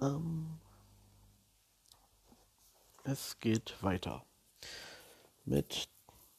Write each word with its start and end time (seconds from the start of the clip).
Ähm, 0.00 0.58
es 3.04 3.38
geht 3.38 3.82
weiter 3.82 4.26
mit 5.44 5.88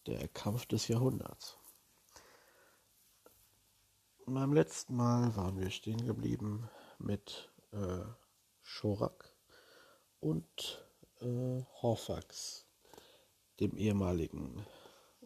der 0.06 0.28
Kampf 0.28 0.66
des 0.68 0.88
Jahrhunderts. 0.88 1.58
Beim 4.28 4.54
letzten 4.54 4.96
Mal 4.96 5.36
waren 5.36 5.60
wir 5.60 5.72
stehen 5.72 6.06
geblieben 6.06 6.70
mit 7.00 7.50
äh, 7.72 8.04
Schorak 8.62 9.34
und 10.20 10.86
äh, 11.22 11.64
Horfax, 11.82 12.68
dem 13.60 13.76
ehemaligen 13.76 14.66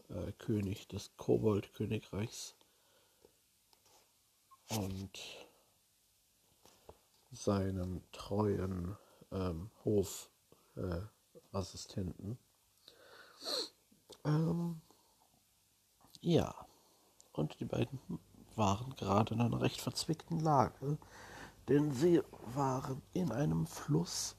äh, 0.09 0.31
König 0.33 0.87
des 0.87 1.17
Kobold-Königreichs 1.17 2.55
und 4.69 5.19
seinem 7.31 8.01
treuen 8.11 8.97
ähm, 9.31 9.69
Hofassistenten. 9.85 12.37
Äh, 14.23 14.29
ähm, 14.29 14.81
ja, 16.21 16.53
und 17.33 17.59
die 17.59 17.65
beiden 17.65 17.99
waren 18.55 18.95
gerade 18.95 19.33
in 19.33 19.41
einer 19.41 19.61
recht 19.61 19.81
verzwickten 19.81 20.39
Lage, 20.39 20.97
denn 21.67 21.91
sie 21.93 22.21
waren 22.53 23.01
in 23.13 23.31
einem 23.31 23.65
Fluss, 23.65 24.35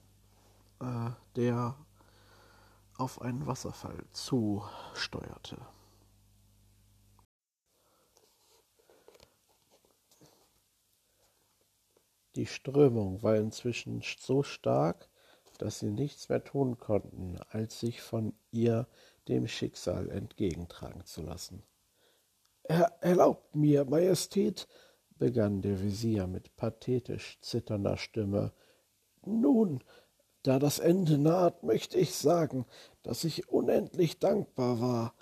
äh, 0.80 1.10
der 1.34 1.74
auf 2.98 3.20
einen 3.22 3.46
Wasserfall 3.46 4.04
zusteuerte. 4.12 5.56
Die 12.34 12.46
Strömung 12.46 13.22
war 13.22 13.36
inzwischen 13.36 14.02
so 14.18 14.42
stark, 14.42 15.08
dass 15.58 15.78
sie 15.78 15.90
nichts 15.90 16.28
mehr 16.28 16.42
tun 16.42 16.78
konnten, 16.78 17.38
als 17.50 17.80
sich 17.80 18.00
von 18.00 18.32
ihr 18.50 18.86
dem 19.28 19.46
Schicksal 19.46 20.10
entgegentragen 20.10 21.04
zu 21.04 21.22
lassen. 21.22 21.62
Er 22.64 22.96
erlaubt 23.00 23.54
mir, 23.54 23.84
Majestät, 23.84 24.66
begann 25.18 25.62
der 25.62 25.80
Visier 25.80 26.26
mit 26.26 26.56
pathetisch 26.56 27.38
zitternder 27.40 27.96
Stimme. 27.96 28.52
Nun, 29.24 29.84
da 30.42 30.58
das 30.58 30.78
Ende 30.78 31.18
naht, 31.18 31.62
möchte 31.62 31.98
ich 31.98 32.14
sagen, 32.14 32.66
dass 33.02 33.22
ich 33.24 33.48
unendlich 33.48 34.18
dankbar 34.18 34.80
war 34.80 35.14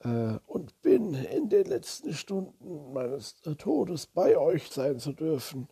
äh, 0.00 0.38
und 0.46 0.82
bin, 0.82 1.14
in 1.14 1.48
den 1.48 1.66
letzten 1.66 2.12
Stunden 2.12 2.92
meines 2.92 3.36
Todes 3.36 4.06
bei 4.06 4.36
euch 4.36 4.70
sein 4.70 4.98
zu 4.98 5.12
dürfen. 5.12 5.68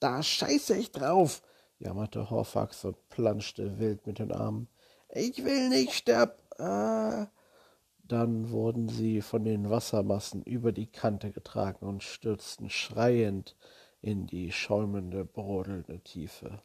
Da 0.00 0.22
scheiße 0.22 0.76
ich 0.76 0.92
drauf, 0.92 1.42
jammerte 1.78 2.30
Horfax 2.30 2.84
und 2.84 3.08
planschte 3.08 3.78
wild 3.78 4.06
mit 4.06 4.18
den 4.18 4.32
Armen. 4.32 4.68
Ich 5.08 5.44
will 5.44 5.68
nicht 5.68 5.92
sterben. 5.92 6.34
Äh. 6.58 7.26
Dann 8.08 8.50
wurden 8.50 8.88
sie 8.88 9.20
von 9.20 9.44
den 9.44 9.68
Wassermassen 9.68 10.42
über 10.42 10.70
die 10.70 10.86
Kante 10.86 11.32
getragen 11.32 11.86
und 11.86 12.04
stürzten 12.04 12.70
schreiend 12.70 13.56
in 14.00 14.28
die 14.28 14.52
schäumende, 14.52 15.24
brodelnde 15.24 15.98
Tiefe. 16.00 16.62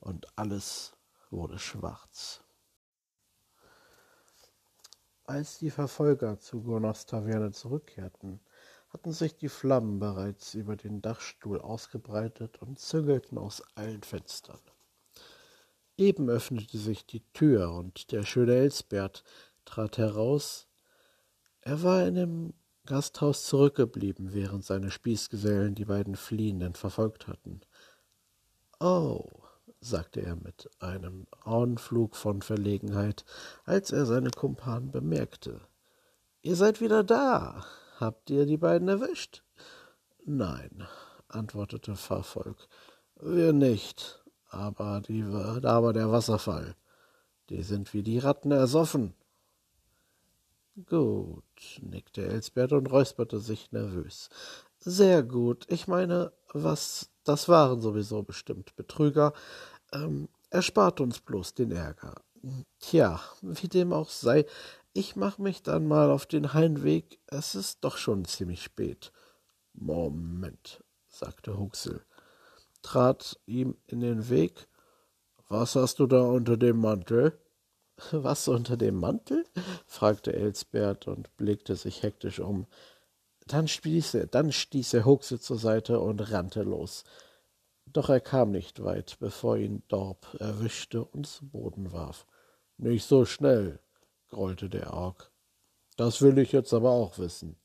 Und 0.00 0.26
alles 0.36 0.94
wurde 1.30 1.60
schwarz. 1.60 2.42
Als 5.24 5.58
die 5.58 5.70
Verfolger 5.70 6.40
zu 6.40 6.62
Gurners 6.62 7.06
Taverne 7.06 7.52
zurückkehrten, 7.52 8.40
hatten 8.92 9.12
sich 9.12 9.36
die 9.36 9.48
Flammen 9.48 9.98
bereits 9.98 10.54
über 10.54 10.76
den 10.76 11.00
Dachstuhl 11.00 11.60
ausgebreitet 11.60 12.60
und 12.60 12.78
züngelten 12.78 13.38
aus 13.38 13.62
allen 13.74 14.02
Fenstern. 14.02 14.60
Eben 15.96 16.28
öffnete 16.28 16.78
sich 16.78 17.06
die 17.06 17.22
Tür 17.32 17.72
und 17.72 18.12
der 18.12 18.24
schöne 18.24 18.54
Elsbert 18.54 19.24
trat 19.64 19.98
heraus. 19.98 20.66
Er 21.60 21.82
war 21.82 22.06
in 22.06 22.14
dem 22.16 22.54
Gasthaus 22.86 23.46
zurückgeblieben, 23.46 24.34
während 24.34 24.64
seine 24.64 24.90
Spießgesellen 24.90 25.74
die 25.74 25.84
beiden 25.84 26.16
Fliehenden 26.16 26.74
verfolgt 26.74 27.28
hatten. 27.28 27.60
Oh, 28.80 29.28
sagte 29.80 30.22
er 30.22 30.36
mit 30.36 30.68
einem 30.80 31.26
Anflug 31.44 32.16
von 32.16 32.42
Verlegenheit, 32.42 33.24
als 33.64 33.92
er 33.92 34.06
seine 34.06 34.30
Kumpanen 34.30 34.90
bemerkte. 34.90 35.60
Ihr 36.42 36.56
seid 36.56 36.80
wieder 36.80 37.04
da. 37.04 37.64
Habt 38.02 38.30
ihr 38.30 38.46
die 38.46 38.56
beiden 38.56 38.88
erwischt? 38.88 39.44
Nein, 40.24 40.88
antwortete 41.28 41.94
Fahrvolk. 41.94 42.56
Wir 43.20 43.52
nicht, 43.52 44.24
aber 44.50 45.00
die, 45.02 45.24
war 45.24 45.92
der 45.92 46.10
Wasserfall. 46.10 46.74
Die 47.48 47.62
sind 47.62 47.94
wie 47.94 48.02
die 48.02 48.18
Ratten 48.18 48.50
ersoffen. 48.50 49.14
Gut, 50.84 51.44
nickte 51.80 52.26
Elsbert 52.26 52.72
und 52.72 52.90
räusperte 52.90 53.38
sich 53.38 53.70
nervös. 53.70 54.30
Sehr 54.80 55.22
gut. 55.22 55.64
Ich 55.68 55.86
meine, 55.86 56.32
was, 56.52 57.08
das 57.22 57.48
waren 57.48 57.80
sowieso 57.80 58.24
bestimmt 58.24 58.74
Betrüger. 58.74 59.32
Ähm, 59.92 60.28
erspart 60.50 61.00
uns 61.00 61.20
bloß 61.20 61.54
den 61.54 61.70
Ärger. 61.70 62.16
Tja, 62.80 63.20
wie 63.42 63.68
dem 63.68 63.92
auch 63.92 64.10
sei, 64.10 64.44
ich 64.92 65.16
mach 65.16 65.38
mich 65.38 65.62
dann 65.62 65.86
mal 65.86 66.10
auf 66.10 66.26
den 66.26 66.52
Heimweg. 66.52 67.18
Es 67.26 67.54
ist 67.54 67.78
doch 67.82 67.96
schon 67.96 68.24
ziemlich 68.24 68.62
spät. 68.62 69.12
Moment, 69.72 70.84
sagte 71.08 71.58
Huxel, 71.58 72.04
trat 72.82 73.40
ihm 73.46 73.76
in 73.86 74.00
den 74.00 74.28
Weg. 74.28 74.68
Was 75.48 75.76
hast 75.76 75.98
du 75.98 76.06
da 76.06 76.22
unter 76.22 76.56
dem 76.56 76.78
Mantel? 76.78 77.38
Was 78.10 78.48
unter 78.48 78.76
dem 78.76 78.96
Mantel? 78.96 79.46
fragte 79.86 80.32
Elsbert 80.32 81.08
und 81.08 81.36
blickte 81.36 81.76
sich 81.76 82.02
hektisch 82.02 82.40
um. 82.40 82.66
Dann 83.46 83.68
stieß 83.68 84.14
er, 84.14 84.26
dann 84.26 84.52
stieß 84.52 84.94
er 84.94 85.04
Huxel 85.04 85.40
zur 85.40 85.58
Seite 85.58 86.00
und 86.00 86.30
rannte 86.30 86.62
los. 86.62 87.04
Doch 87.86 88.08
er 88.08 88.20
kam 88.20 88.52
nicht 88.52 88.82
weit, 88.82 89.16
bevor 89.20 89.56
ihn 89.56 89.82
Dorp 89.88 90.36
erwischte 90.38 91.04
und 91.04 91.26
zu 91.26 91.48
Boden 91.48 91.92
warf. 91.92 92.26
Nicht 92.78 93.06
so 93.06 93.24
schnell, 93.24 93.80
grollte 94.32 94.68
der 94.68 94.92
Ork. 94.92 95.30
Das 95.96 96.22
will 96.22 96.38
ich 96.38 96.52
jetzt 96.52 96.72
aber 96.72 96.90
auch 96.90 97.18
wissen. 97.18 97.56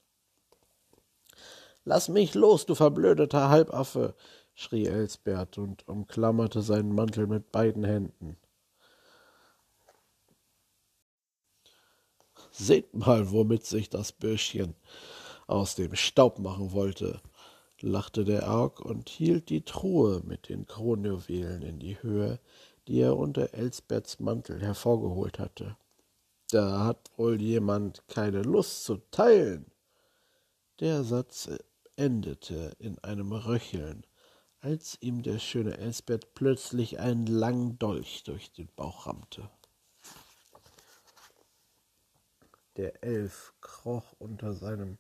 Lass 1.86 2.10
mich 2.10 2.36
los, 2.36 2.66
du 2.66 2.76
verblödeter 2.76 3.50
Halbaffe, 3.50 4.14
schrie 4.54 4.86
Elsbert 4.86 5.58
und 5.58 5.88
umklammerte 5.88 6.62
seinen 6.62 6.94
Mantel 6.94 7.26
mit 7.28 7.52
beiden 7.52 7.86
Händen. 7.86 8.38
Seht 12.52 12.94
mal, 12.94 13.32
womit 13.32 13.66
sich 13.66 13.90
das 13.90 14.12
Bürschchen 14.12 14.76
aus 15.48 15.76
dem 15.76 15.96
Staub 15.96 16.40
machen 16.40 16.74
wollte, 16.74 17.22
lachte 17.80 18.26
der 18.26 18.48
Ork 18.48 18.82
und 18.82 19.08
hielt 19.08 19.50
die 19.50 19.62
Truhe 19.62 20.22
mit 20.26 20.50
den 20.50 20.66
Kronjuwelen 20.66 21.62
in 21.62 21.80
die 21.80 22.02
Höhe, 22.02 22.40
die 22.88 23.00
er 23.00 23.16
unter 23.16 23.54
Elsberts 23.54 24.20
Mantel 24.20 24.62
hervorgeholt 24.62 25.40
hatte. 25.40 25.78
Da 26.50 26.86
hat 26.86 27.12
wohl 27.18 27.42
jemand 27.42 28.08
keine 28.08 28.42
Lust 28.42 28.86
zu 28.86 28.98
teilen. 29.12 29.70
Der 30.80 31.04
Satz 31.04 31.50
endete 31.98 32.74
in 32.80 32.98
einem 33.00 33.34
Röcheln, 33.34 34.06
als 34.62 34.98
ihm 35.02 35.24
der 35.24 35.40
schöne 35.40 35.78
Elsbeth 35.78 36.34
plötzlich 36.36 37.00
einen 37.00 37.28
langen 37.28 37.78
Dolch 37.80 38.24
durch 38.24 38.54
den 38.54 38.70
Bauch 38.76 39.08
rammte. 39.08 39.50
Der 42.78 43.04
Elf 43.04 43.54
kroch 43.60 44.14
unter 44.20 44.54
seinem 44.54 45.00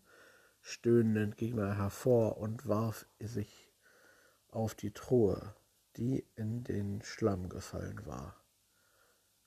stöhnenden 0.61 1.35
Gegner 1.35 1.77
hervor 1.77 2.37
und 2.37 2.67
warf 2.67 3.05
sich 3.19 3.71
auf 4.49 4.75
die 4.75 4.91
Truhe, 4.91 5.55
die 5.95 6.27
in 6.35 6.63
den 6.63 7.01
Schlamm 7.03 7.47
gefallen 7.47 8.05
war. 8.05 8.35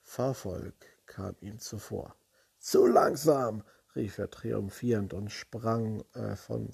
Fahrvolk 0.00 0.86
kam 1.10 1.34
ihm 1.40 1.58
zuvor. 1.58 2.14
Zu 2.58 2.86
langsam, 2.86 3.64
rief 3.96 4.18
er 4.18 4.30
triumphierend 4.30 5.12
und 5.12 5.30
sprang 5.30 6.04
äh, 6.14 6.36
von, 6.36 6.70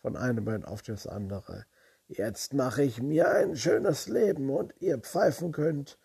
von 0.00 0.16
einem 0.16 0.44
Bein 0.44 0.64
auf 0.64 0.82
das 0.82 1.06
andere. 1.06 1.66
Jetzt 2.06 2.54
mache 2.54 2.82
ich 2.82 3.02
mir 3.02 3.30
ein 3.30 3.56
schönes 3.56 4.08
Leben 4.08 4.48
und 4.50 4.74
ihr 4.80 4.98
pfeifen 4.98 5.50
könnt. 5.50 5.98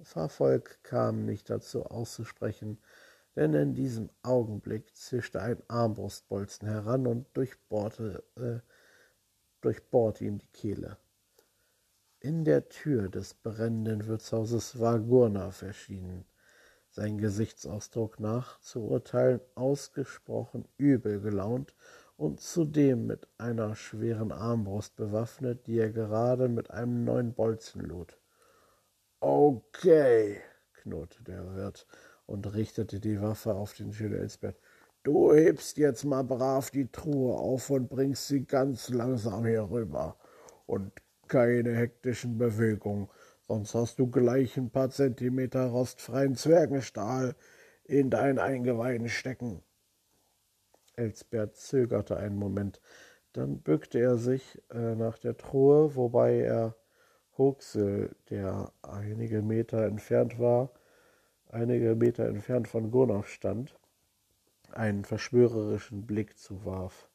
Fahrvolk 0.00 0.82
kam 0.82 1.26
nicht 1.26 1.50
dazu 1.50 1.84
auszusprechen, 1.84 2.78
denn 3.36 3.52
in 3.52 3.74
diesem 3.74 4.08
Augenblick 4.22 4.96
zischte 4.96 5.42
ein 5.42 5.62
Armbrustbolzen 5.68 6.66
heran 6.66 7.06
und 7.06 7.26
durchbohrte, 7.36 8.24
äh, 8.36 8.60
durchbohrte 9.60 10.24
ihm 10.24 10.38
die 10.38 10.52
Kehle. 10.52 10.96
In 12.20 12.44
der 12.44 12.68
Tür 12.68 13.08
des 13.08 13.34
brennenden 13.34 14.06
Wirtshauses 14.06 14.78
war 14.78 14.98
Gurnaf 14.98 15.62
erschienen 15.62 16.24
sein 16.92 17.16
Gesichtsausdruck 17.16 18.20
nach 18.20 18.60
zu 18.60 18.82
urteilen 18.82 19.40
ausgesprochen 19.54 20.68
übel 20.76 21.20
gelaunt 21.20 21.74
und 22.16 22.40
zudem 22.40 23.06
mit 23.06 23.26
einer 23.38 23.74
schweren 23.74 24.30
Armbrust 24.30 24.94
bewaffnet, 24.96 25.66
die 25.66 25.78
er 25.78 25.90
gerade 25.90 26.48
mit 26.48 26.70
einem 26.70 27.04
neuen 27.04 27.32
Bolzen 27.32 27.80
lud. 27.80 28.18
Okay, 29.20 30.40
knurrte 30.74 31.24
der 31.24 31.54
Wirt 31.54 31.86
und 32.26 32.52
richtete 32.52 33.00
die 33.00 33.20
Waffe 33.20 33.54
auf 33.54 33.72
den 33.74 33.92
schönen 33.92 34.18
Elsbeth. 34.18 34.60
Du 35.02 35.32
hebst 35.32 35.78
jetzt 35.78 36.04
mal 36.04 36.22
brav 36.22 36.70
die 36.70 36.92
Truhe 36.92 37.34
auf 37.34 37.70
und 37.70 37.88
bringst 37.88 38.28
sie 38.28 38.44
ganz 38.44 38.90
langsam 38.90 39.46
hier 39.46 39.70
rüber. 39.70 40.16
Und 40.66 40.92
keine 41.26 41.74
hektischen 41.74 42.36
Bewegungen, 42.36 43.08
sonst 43.46 43.74
hast 43.74 43.98
du 43.98 44.06
gleich 44.06 44.56
ein 44.56 44.70
paar 44.70 44.90
Zentimeter 44.90 45.66
rostfreien 45.66 46.36
Zwergenstahl 46.36 47.34
in 47.84 48.10
dein 48.10 48.38
Eingeweiden 48.38 49.08
stecken. 49.08 49.62
Elsbert 50.94 51.56
zögerte 51.56 52.16
einen 52.16 52.36
Moment, 52.36 52.80
dann 53.32 53.60
bückte 53.62 53.98
er 53.98 54.18
sich 54.18 54.60
äh, 54.70 54.94
nach 54.94 55.18
der 55.18 55.36
Truhe, 55.36 55.96
wobei 55.96 56.40
er 56.40 56.76
Huxel, 57.38 58.14
der 58.28 58.72
einige 58.82 59.42
Meter 59.42 59.86
entfernt 59.86 60.38
war, 60.38 60.70
einige 61.48 61.94
Meter 61.94 62.26
entfernt 62.26 62.68
von 62.68 62.90
Gurnov 62.90 63.28
stand, 63.28 63.74
einen 64.70 65.04
verschwörerischen 65.04 66.06
Blick 66.06 66.38
zuwarf, 66.38 67.08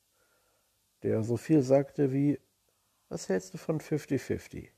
der 1.03 1.23
so 1.23 1.38
viel 1.38 1.62
sagte 1.62 2.12
wie 2.12 2.39
Was 3.09 3.30
hältst 3.30 3.53
du 3.53 3.57
von 3.57 3.80
50-50? 3.80 4.69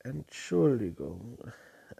Entschuldigung, 0.00 1.38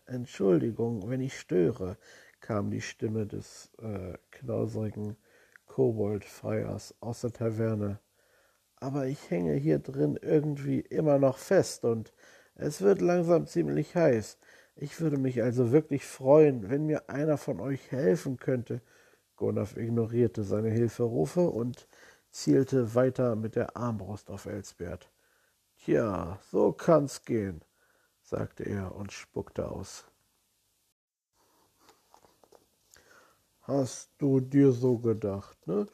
Entschuldigung, 0.07 1.09
wenn 1.09 1.21
ich 1.21 1.39
störe, 1.39 1.97
kam 2.41 2.71
die 2.71 2.81
Stimme 2.81 3.27
des 3.27 3.71
äh, 3.83 4.17
knauserigen 4.31 5.17
Koboldfreiers 5.67 6.95
aus 7.01 7.23
der 7.23 7.33
Taverne. 7.33 7.99
Aber 8.77 9.07
ich 9.07 9.31
hänge 9.31 9.55
hier 9.55 9.81
drin 9.81 10.19
irgendwie 10.21 10.81
immer 10.81 11.19
noch 11.19 11.39
fest 11.39 11.85
und 11.85 12.13
es 12.55 12.81
wird 12.81 13.01
langsam 13.01 13.47
ziemlich 13.47 13.95
heiß. 13.97 14.39
Ich 14.77 15.01
würde 15.01 15.19
mich 15.19 15.43
also 15.43 15.73
wirklich 15.73 16.05
freuen, 16.07 16.71
wenn 16.71 16.87
mir 16.87 17.11
einer 17.11 17.37
von 17.37 17.61
euch 17.61 17.91
helfen 17.91 18.37
könnte. 18.37 18.81
Gonaf 19.37 19.77
ignorierte 19.77 20.45
seine 20.45 20.71
Hilferufe 20.71 21.49
und 21.51 21.89
zielte 22.31 22.95
weiter 22.95 23.35
mit 23.35 23.57
der 23.57 23.77
Armbrust 23.77 24.31
auf 24.31 24.47
Elsbert. 24.47 25.11
Tja, 25.79 26.39
so 26.51 26.73
kann's 26.73 27.25
gehen, 27.25 27.61
sagte 28.29 28.65
er 28.65 28.95
und 28.95 29.13
spuckte 29.13 29.71
aus. 29.71 30.07
Hast 33.63 34.11
du 34.19 34.41
dir 34.41 34.73
so 34.73 34.99
gedacht, 34.99 35.67
ne? 35.67 35.87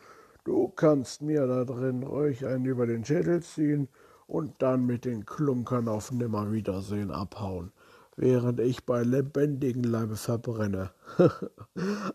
Du 0.44 0.68
kannst 0.68 1.22
mir 1.22 1.46
da 1.46 1.64
drin 1.64 2.02
ruhig 2.02 2.46
einen 2.46 2.66
über 2.66 2.86
den 2.86 3.04
Schädel 3.04 3.42
ziehen 3.42 3.88
und 4.26 4.60
dann 4.60 4.84
mit 4.84 5.04
den 5.04 5.24
Klunkern 5.24 5.88
auf 5.88 6.12
Nimmerwiedersehen 6.12 7.10
abhauen 7.10 7.72
während 8.16 8.60
ich 8.60 8.84
bei 8.84 9.02
lebendigem 9.02 9.84
Leibe 9.84 10.16
verbrenne. 10.16 10.90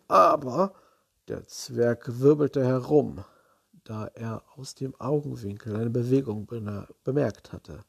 Aber 0.07 0.73
der 1.27 1.45
Zwerg 1.47 2.19
wirbelte 2.19 2.63
herum, 2.65 3.23
da 3.83 4.07
er 4.07 4.43
aus 4.55 4.75
dem 4.75 4.99
Augenwinkel 4.99 5.75
eine 5.75 5.89
Bewegung 5.89 6.47
bemerkt 7.03 7.53
hatte. 7.53 7.83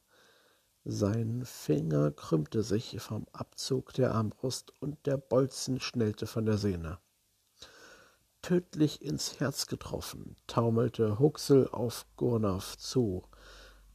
Sein 0.83 1.43
Finger 1.45 2.09
krümmte 2.09 2.63
sich 2.63 2.99
vom 2.99 3.27
Abzug 3.33 3.93
der 3.93 4.15
Armbrust 4.15 4.73
und 4.79 5.05
der 5.05 5.17
Bolzen 5.17 5.79
schnellte 5.79 6.25
von 6.25 6.47
der 6.47 6.57
Sehne. 6.57 6.97
Tödlich 8.41 9.03
ins 9.03 9.39
Herz 9.39 9.67
getroffen, 9.67 10.35
taumelte 10.47 11.19
Huxel 11.19 11.67
auf 11.67 12.07
Gurnav 12.17 12.75
zu, 12.79 13.23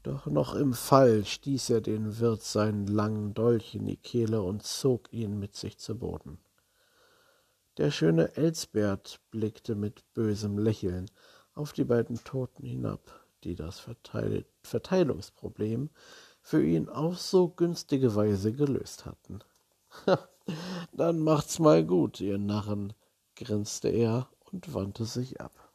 doch 0.05 0.27
noch 0.27 0.55
im 0.55 0.75
Fall 0.75 1.25
stieß 1.25 1.71
er 1.71 1.81
den 1.81 2.21
Wirt 2.21 2.43
seinen 2.43 2.87
langen 2.87 3.35
Dolch 3.35 3.75
in 3.75 3.87
die 3.87 3.97
Kehle 3.97 4.41
und 4.41 4.63
zog 4.63 5.13
ihn 5.13 5.41
mit 5.41 5.57
sich 5.57 5.79
zu 5.79 5.99
Boden. 5.99 6.39
Der 7.79 7.91
schöne 7.91 8.37
Elsbert 8.37 9.21
blickte 9.33 9.75
mit 9.75 10.05
bösem 10.15 10.57
Lächeln 10.57 11.11
auf 11.55 11.73
die 11.73 11.85
beiden 11.85 12.23
Toten 12.23 12.63
hinab, 12.63 13.01
die 13.43 13.57
das 13.57 13.81
Verteil 13.81 14.47
Verteilungsproblem 14.63 15.91
für 16.47 16.65
ihn 16.65 16.89
auf 16.89 17.21
so 17.21 17.49
günstige 17.49 18.15
Weise 18.15 18.53
gelöst 18.53 19.05
hatten. 19.05 19.41
Dann 20.93 21.19
macht's 21.19 21.59
mal 21.59 21.85
gut, 21.85 22.21
ihr 22.21 22.39
Narren, 22.39 22.93
grinste 23.35 23.89
er 23.89 24.29
und 24.53 24.73
wandte 24.73 25.07
sich 25.07 25.41
ab. 25.41 25.73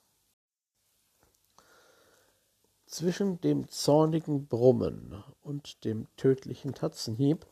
Zwischen 2.86 3.42
dem 3.42 3.68
zornigen 3.68 4.48
Brummen 4.48 5.22
und 5.42 5.84
dem 5.84 6.08
tödlichen 6.16 6.74
Tatzenhieb, 6.74 7.46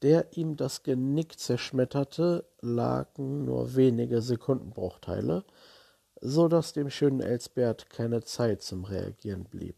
der 0.00 0.34
ihm 0.34 0.56
das 0.56 0.82
Genick 0.82 1.38
zerschmetterte, 1.38 2.48
lagen 2.62 3.44
nur 3.44 3.76
wenige 3.76 4.22
Sekundenbruchteile, 4.22 5.44
so 6.22 6.48
dass 6.48 6.72
dem 6.72 6.88
schönen 6.88 7.20
Elsbert 7.20 7.90
keine 7.90 8.24
Zeit 8.24 8.62
zum 8.62 8.84
Reagieren 8.84 9.44
blieb. 9.44 9.76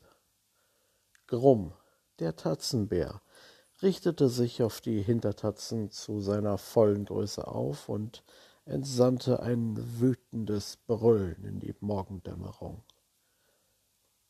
Grumm, 1.27 1.73
der 2.19 2.37
Tatzenbär, 2.37 3.23
richtete 3.83 4.29
sich 4.29 4.63
auf 4.63 4.81
die 4.81 5.03
Hintertatzen 5.03 5.91
zu 5.91 6.21
seiner 6.21 6.59
vollen 6.59 7.05
Größe 7.05 7.47
auf 7.47 7.89
und 7.89 8.25
entsandte 8.65 9.41
ein 9.41 10.01
wütendes 10.01 10.79
Brüllen 10.87 11.45
in 11.45 11.61
die 11.61 11.75
Morgendämmerung 11.81 12.83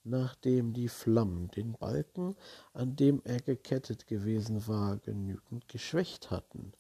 nachdem 0.05 0.73
die 0.75 0.89
Flammen 0.89 1.49
den 1.49 1.73
Balken, 1.73 2.37
an 2.73 2.95
dem 2.95 3.23
er 3.25 3.41
gekettet 3.41 4.07
gewesen 4.07 4.69
war, 4.69 4.99
genügend 4.99 5.67
geschwächt 5.69 6.31
hatten, 6.31 6.73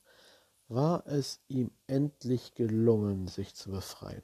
war 0.69 1.07
es 1.07 1.41
ihm 1.49 1.71
endlich 1.87 2.55
gelungen, 2.55 3.27
sich 3.27 3.55
zu 3.55 3.71
befreien. 3.71 4.23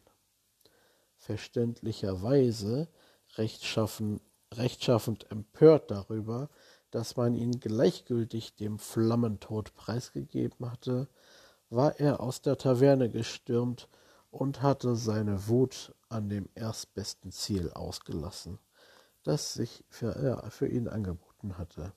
Verständlicherweise 1.16 2.88
rechtschaffen, 3.36 4.20
rechtschaffend 4.52 5.30
empört 5.30 5.90
darüber, 5.90 6.50
dass 6.90 7.16
man 7.16 7.34
ihn 7.34 7.60
gleichgültig 7.60 8.56
dem 8.56 8.78
Flammentod 8.78 9.74
preisgegeben 9.74 10.70
hatte, 10.70 11.08
war 11.68 12.00
er 12.00 12.20
aus 12.20 12.42
der 12.42 12.58
Taverne 12.58 13.10
gestürmt 13.10 13.88
und 14.30 14.62
hatte 14.62 14.96
seine 14.96 15.48
Wut 15.48 15.94
an 16.08 16.28
dem 16.28 16.48
erstbesten 16.54 17.30
Ziel 17.32 17.70
ausgelassen 17.72 18.58
das 19.22 19.54
sich 19.54 19.84
für, 19.88 20.22
ja, 20.22 20.50
für 20.50 20.68
ihn 20.68 20.88
angeboten 20.88 21.58
hatte. 21.58 21.92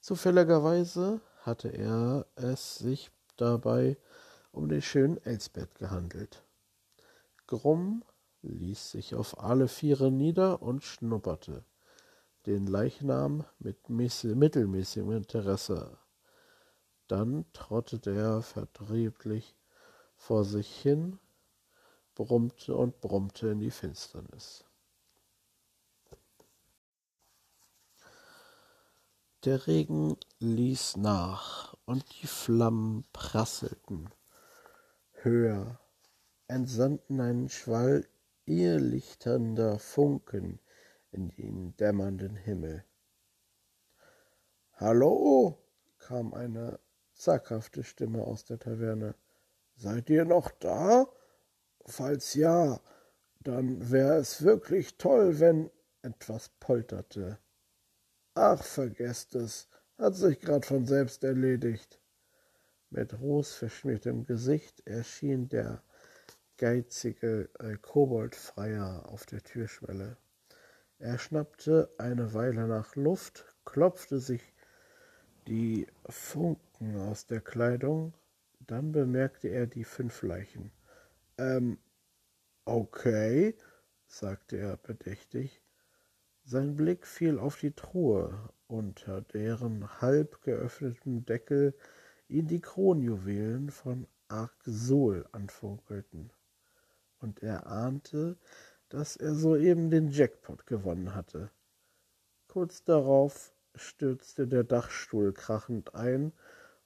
Zufälligerweise 0.00 1.20
hatte 1.42 1.68
er 1.68 2.26
es 2.36 2.76
sich 2.76 3.10
dabei 3.36 3.96
um 4.50 4.68
den 4.68 4.82
schönen 4.82 5.18
Elsbeth 5.24 5.74
gehandelt. 5.76 6.44
Grumm 7.46 8.04
ließ 8.42 8.92
sich 8.92 9.14
auf 9.14 9.38
alle 9.38 9.68
Viere 9.68 10.10
nieder 10.10 10.62
und 10.62 10.82
schnupperte 10.82 11.64
den 12.46 12.66
Leichnam 12.66 13.44
mit 13.58 13.88
mittelmäßigem 13.88 15.12
Interesse. 15.12 15.98
Dann 17.08 17.44
trottete 17.52 18.14
er 18.14 18.42
vertrieblich 18.42 19.54
vor 20.16 20.44
sich 20.44 20.74
hin, 20.80 21.18
brummte 22.14 22.74
und 22.74 23.00
brummte 23.00 23.48
in 23.48 23.60
die 23.60 23.70
Finsternis. 23.70 24.64
Der 29.44 29.66
Regen 29.66 30.16
ließ 30.38 30.98
nach, 30.98 31.74
und 31.84 32.04
die 32.22 32.28
Flammen 32.28 33.04
prasselten 33.12 34.08
höher, 35.24 35.78
entsandten 36.48 37.20
einen 37.20 37.48
Schwall 37.48 38.06
irrlichternder 38.44 39.78
Funken 39.78 40.60
in 41.12 41.28
den 41.30 41.76
dämmernden 41.76 42.36
Himmel. 42.36 42.84
Hallo, 44.74 45.58
kam 45.98 46.34
eine 46.34 46.80
zaghafte 47.14 47.84
Stimme 47.84 48.22
aus 48.24 48.44
der 48.44 48.58
Taverne. 48.58 49.14
Seid 49.76 50.10
ihr 50.10 50.24
noch 50.24 50.50
da? 50.50 51.06
Falls 51.86 52.34
ja, 52.34 52.80
dann 53.40 53.90
wäre 53.90 54.16
es 54.16 54.42
wirklich 54.42 54.96
toll, 54.96 55.38
wenn 55.40 55.70
etwas 56.02 56.48
polterte. 56.60 57.38
Ach, 58.34 58.62
vergesst 58.62 59.34
es, 59.34 59.68
hat 59.98 60.14
sich 60.14 60.40
grad 60.40 60.66
von 60.66 60.86
selbst 60.86 61.22
erledigt. 61.22 62.00
Mit 62.90 63.18
rußverschmiertem 63.20 64.24
Gesicht 64.24 64.86
erschien 64.86 65.48
der 65.48 65.82
geizige 66.56 67.48
äh, 67.58 67.76
Koboldfreier 67.76 69.08
auf 69.08 69.26
der 69.26 69.42
Türschwelle. 69.42 70.16
Er 71.02 71.18
schnappte 71.18 71.92
eine 71.98 72.32
Weile 72.32 72.68
nach 72.68 72.94
Luft, 72.94 73.44
klopfte 73.64 74.20
sich 74.20 74.54
die 75.48 75.88
Funken 76.08 76.94
aus 76.96 77.26
der 77.26 77.40
Kleidung, 77.40 78.14
dann 78.60 78.92
bemerkte 78.92 79.48
er 79.48 79.66
die 79.66 79.82
fünf 79.82 80.22
Leichen. 80.22 80.70
Ähm, 81.38 81.78
okay, 82.66 83.56
sagte 84.06 84.58
er 84.58 84.76
bedächtig. 84.76 85.60
Sein 86.44 86.76
Blick 86.76 87.04
fiel 87.04 87.36
auf 87.40 87.56
die 87.56 87.72
Truhe, 87.72 88.50
unter 88.68 89.22
deren 89.22 90.00
halb 90.00 90.40
geöffnetem 90.42 91.26
Deckel 91.26 91.74
ihn 92.28 92.46
die 92.46 92.60
Kronjuwelen 92.60 93.72
von 93.72 94.06
Arksol 94.28 95.26
anfunkelten, 95.32 96.30
und 97.18 97.42
er 97.42 97.66
ahnte, 97.66 98.36
dass 98.92 99.16
er 99.16 99.34
soeben 99.34 99.90
den 99.90 100.08
Jackpot 100.08 100.66
gewonnen 100.66 101.14
hatte. 101.14 101.50
Kurz 102.48 102.84
darauf 102.84 103.52
stürzte 103.74 104.46
der 104.46 104.64
Dachstuhl 104.64 105.32
krachend 105.32 105.94
ein, 105.94 106.32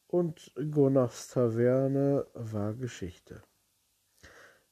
und 0.09 0.53
Gunnars 0.55 1.29
Taverne 1.29 2.27
war 2.35 2.75
Geschichte. 2.75 3.43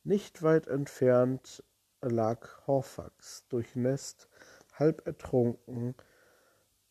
Nicht 0.04 0.42
weit 0.42 0.68
entfernt 0.68 1.64
lag 2.00 2.66
Horfax 2.66 3.46
durchnässt, 3.48 4.28
halb 4.74 5.06
ertrunken, 5.06 5.94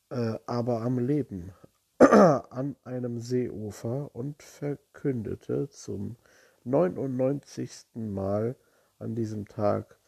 äh, 0.10 0.40
aber 0.46 0.82
am 0.82 1.00
Leben, 1.00 1.54
an 2.00 2.76
einem 2.84 3.20
Seeufer 3.20 4.14
und 4.14 4.44
verkündete 4.44 5.70
zum 5.70 6.18
neunundneunzigsten 6.64 8.14
Mal 8.14 8.56
an 9.00 9.16
diesem 9.16 9.48
Tag, 9.48 10.00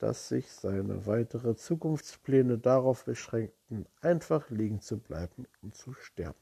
dass 0.00 0.28
sich 0.28 0.50
seine 0.50 1.06
weitere 1.06 1.54
Zukunftspläne 1.54 2.58
darauf 2.58 3.04
beschränkten, 3.04 3.86
einfach 4.00 4.48
liegen 4.48 4.80
zu 4.80 4.98
bleiben 4.98 5.46
und 5.60 5.74
zu 5.74 5.92
sterben. 5.92 6.40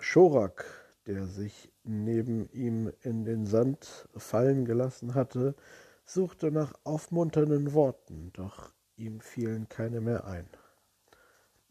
Schorak, 0.00 0.64
der 1.06 1.26
sich 1.26 1.72
neben 1.84 2.50
ihm 2.50 2.92
in 3.02 3.24
den 3.24 3.46
Sand 3.46 4.08
fallen 4.16 4.64
gelassen 4.64 5.14
hatte, 5.14 5.54
suchte 6.04 6.50
nach 6.50 6.74
aufmunternden 6.82 7.72
Worten, 7.72 8.32
doch 8.32 8.72
ihm 8.96 9.20
fielen 9.20 9.68
keine 9.68 10.00
mehr 10.00 10.24
ein. 10.24 10.48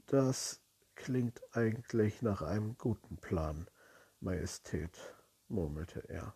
Das 0.05 0.61
klingt 0.95 1.41
eigentlich 1.51 2.21
nach 2.21 2.41
einem 2.41 2.77
guten 2.77 3.17
Plan, 3.17 3.67
Majestät, 4.21 4.97
murmelte 5.49 6.07
er. 6.07 6.33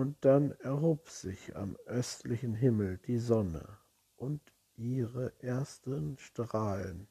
Und 0.00 0.16
dann 0.24 0.52
erhob 0.60 1.10
sich 1.10 1.54
am 1.56 1.76
östlichen 1.84 2.54
Himmel 2.54 2.96
die 3.06 3.18
Sonne, 3.18 3.76
und 4.16 4.40
ihre 4.74 5.38
ersten 5.42 6.16
Strahlen 6.16 7.06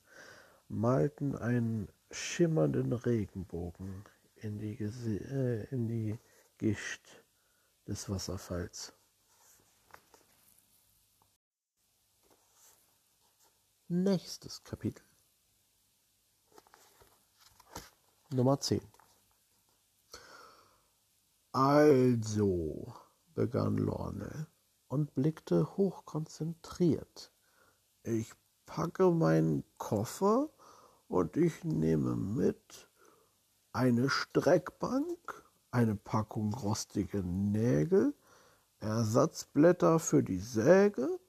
malten 0.69 1.35
einen 1.35 1.89
schimmernden 2.09 2.91
Regenbogen 2.91 4.05
in 4.37 4.57
die, 4.57 4.73
äh, 4.73 5.65
in 5.69 5.87
die 5.87 6.17
Gischt 6.57 7.23
des 7.87 8.09
Wasserfalls. 8.09 8.91
Nächstes 13.87 14.63
Kapitel. 14.63 15.05
Nummer 18.31 18.59
10. 18.59 18.81
Also, 21.51 22.93
begann 23.33 23.77
Lorne 23.77 24.45
und 24.87 25.15
blickte 25.15 25.77
hochkonzentriert. 25.77 27.31
Ich 28.03 28.33
packe 28.67 29.09
meinen 29.09 29.63
Koffer 29.79 30.49
und 31.07 31.37
ich 31.37 31.63
nehme 31.63 32.15
mit 32.15 32.87
eine 33.73 34.09
Streckbank, 34.09 35.43
eine 35.71 35.95
Packung 35.95 36.53
rostige 36.53 37.23
Nägel, 37.23 38.13
Ersatzblätter 38.79 39.97
für 39.97 40.21
die 40.21 40.39
Säge, 40.39 41.19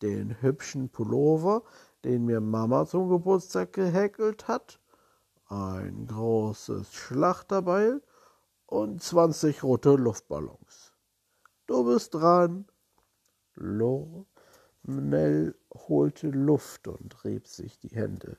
den 0.00 0.40
hübschen 0.40 0.88
Pullover, 0.88 1.64
den 2.02 2.24
mir 2.24 2.40
Mama 2.40 2.86
zum 2.86 3.10
Geburtstag 3.10 3.74
gehäkelt 3.74 4.48
hat, 4.48 4.80
ein 5.48 6.06
großes 6.06 6.94
Schlachterbeil 6.94 8.00
und 8.70 9.02
zwanzig 9.02 9.62
rote 9.64 9.90
Luftballons. 9.90 10.94
Du 11.66 11.84
bist 11.84 12.14
dran. 12.14 12.66
Lornell 13.56 14.24
holte 15.74 16.28
Luft 16.28 16.86
und 16.88 17.24
rieb 17.24 17.46
sich 17.46 17.78
die 17.78 17.88
Hände. 17.88 18.38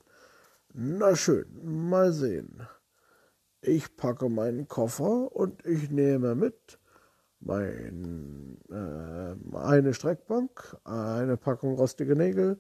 Na 0.73 1.15
schön, 1.15 1.89
mal 1.89 2.13
sehen. 2.13 2.65
Ich 3.61 3.95
packe 3.97 4.29
meinen 4.29 4.67
Koffer 4.67 5.35
und 5.35 5.65
ich 5.65 5.91
nehme 5.91 6.33
mit 6.33 6.79
mein, 7.41 8.57
äh, 8.69 9.57
eine 9.57 9.93
Streckbank, 9.93 10.77
eine 10.85 11.35
Packung 11.37 11.75
rostige 11.75 12.15
Nägel, 12.15 12.57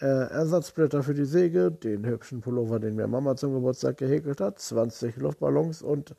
äh, 0.00 0.06
Ersatzblätter 0.06 1.02
für 1.02 1.14
die 1.14 1.24
Säge, 1.24 1.70
den 1.70 2.04
hübschen 2.04 2.40
Pullover, 2.40 2.80
den 2.80 2.96
mir 2.96 3.06
Mama 3.06 3.36
zum 3.36 3.54
Geburtstag 3.54 3.98
gehäkelt 3.98 4.40
hat, 4.40 4.58
20 4.58 5.16
Luftballons 5.16 5.82
und 5.82 6.16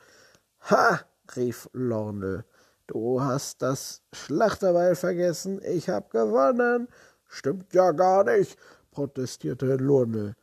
Ha! 0.70 1.01
rief 1.36 1.70
Lorne. 1.74 2.46
Du 2.88 3.22
hast 3.22 3.62
das 3.62 4.01
Schlachterbeil 4.13 4.96
vergessen. 4.96 5.62
Ich 5.62 5.89
hab 5.89 6.10
gewonnen. 6.10 6.88
Stimmt 7.27 7.74
ja 7.74 7.91
gar 7.91 8.24
nicht, 8.24 8.58
protestierte 8.91 9.75
Lorne. 9.75 10.36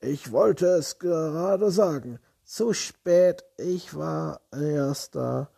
Ich 0.00 0.32
wollte 0.32 0.66
es 0.66 0.98
gerade 0.98 1.70
sagen. 1.70 2.18
Zu 2.42 2.72
spät. 2.72 3.44
Ich 3.58 3.94
war 3.94 4.40
erst 4.52 5.14
da. 5.14 5.50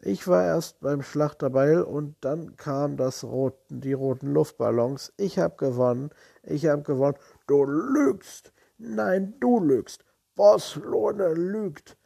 Ich 0.00 0.26
war 0.26 0.44
erst 0.44 0.80
beim 0.80 1.02
Schlachterbeil 1.02 1.82
und 1.82 2.16
dann 2.22 2.56
kam 2.56 2.96
das 2.96 3.24
roten, 3.24 3.82
die 3.82 3.92
roten 3.92 4.32
Luftballons. 4.32 5.12
Ich 5.18 5.38
hab 5.38 5.58
gewonnen. 5.58 6.10
Ich 6.42 6.66
hab 6.66 6.84
gewonnen. 6.84 7.18
Du 7.46 7.64
lügst. 7.64 8.52
Nein, 8.78 9.34
du 9.40 9.60
lügst. 9.60 10.02
Boss 10.34 10.76
Lohne 10.76 11.34
lügt. 11.34 11.98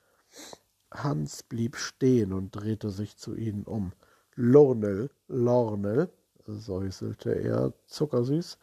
Hans 0.90 1.42
blieb 1.42 1.76
stehen 1.76 2.32
und 2.32 2.52
drehte 2.52 2.90
sich 2.90 3.16
zu 3.16 3.34
ihnen 3.34 3.64
um. 3.64 3.92
Lornel, 4.34 5.10
Lornel, 5.28 6.10
säuselte 6.46 7.32
er 7.32 7.72
zuckersüß, 7.86 8.58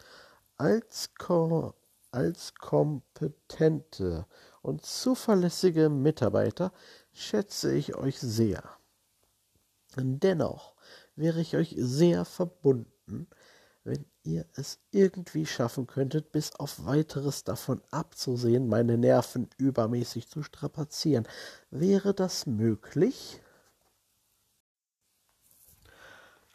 als, 0.58 1.14
ko 1.18 1.74
als 2.12 2.56
kompetente 2.56 4.26
und 4.62 4.86
zuverlässige 4.86 5.90
Mitarbeiter 5.90 6.72
schätze 7.14 7.74
ich 7.74 7.96
euch 7.96 8.20
sehr. 8.20 8.64
Dennoch 9.98 10.76
wäre 11.16 11.42
ich 11.42 11.56
euch 11.56 11.76
sehr 11.78 12.26
verbunden, 12.26 13.28
wenn 13.84 14.06
ihr 14.26 14.46
es 14.56 14.80
irgendwie 14.92 15.46
schaffen 15.46 15.88
könntet, 15.88 16.32
bis 16.32 16.54
auf 16.56 16.86
weiteres 16.86 17.44
davon 17.44 17.82
abzusehen, 17.92 18.68
meine 18.68 18.98
Nerven 18.98 19.50
übermäßig 19.58 20.28
zu 20.28 20.44
strapazieren. 20.44 21.28
Wäre 21.70 22.14
das 22.14 22.46
möglich? 22.46 23.42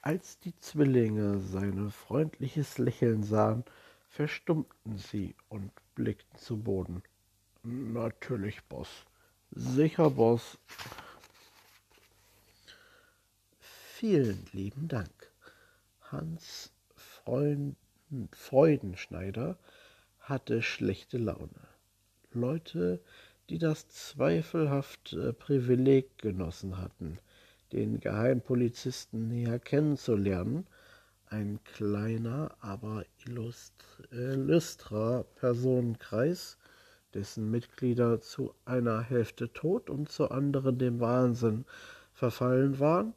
Als 0.03 0.39
die 0.39 0.59
Zwillinge 0.61 1.41
sein 1.41 1.91
freundliches 1.91 2.79
Lächeln 2.79 3.23
sahen, 3.23 3.65
verstummten 4.09 4.97
sie 4.97 5.37
und 5.49 5.73
blickten 5.95 6.39
zu 6.39 6.59
Boden. 6.59 7.03
Natürlich, 7.62 8.62
Boss. 8.65 8.89
Sicher, 9.50 10.11
Boss. 10.11 10.59
Vielen 13.59 14.47
lieben 14.53 14.89
Dank. 14.89 15.31
Hans 16.11 16.73
Freund, 17.25 17.77
Freudenschneider 18.33 19.59
hatte 20.21 20.62
schlechte 20.62 21.19
Laune. 21.19 21.69
Leute, 22.33 23.00
die 23.49 23.59
das 23.59 23.89
zweifelhafte 23.89 25.33
Privileg 25.33 26.19
genossen 26.19 26.79
hatten, 26.79 27.19
den 27.73 28.00
Geheimpolizisten 28.00 29.29
näher 29.29 29.59
kennenzulernen, 29.59 30.67
ein 31.27 31.61
kleiner, 31.65 32.57
aber 32.61 33.05
illustrer 34.11 35.25
Personenkreis, 35.37 36.59
dessen 37.15 37.50
Mitglieder 37.50 38.21
zu 38.21 38.55
einer 38.65 39.03
Hälfte 39.03 39.53
tot 39.53 39.91
und 39.91 40.09
zur 40.09 40.33
anderen 40.33 40.79
dem 40.79 41.00
Wahnsinn 41.00 41.65
verfallen 42.12 42.79
waren, 42.79 43.15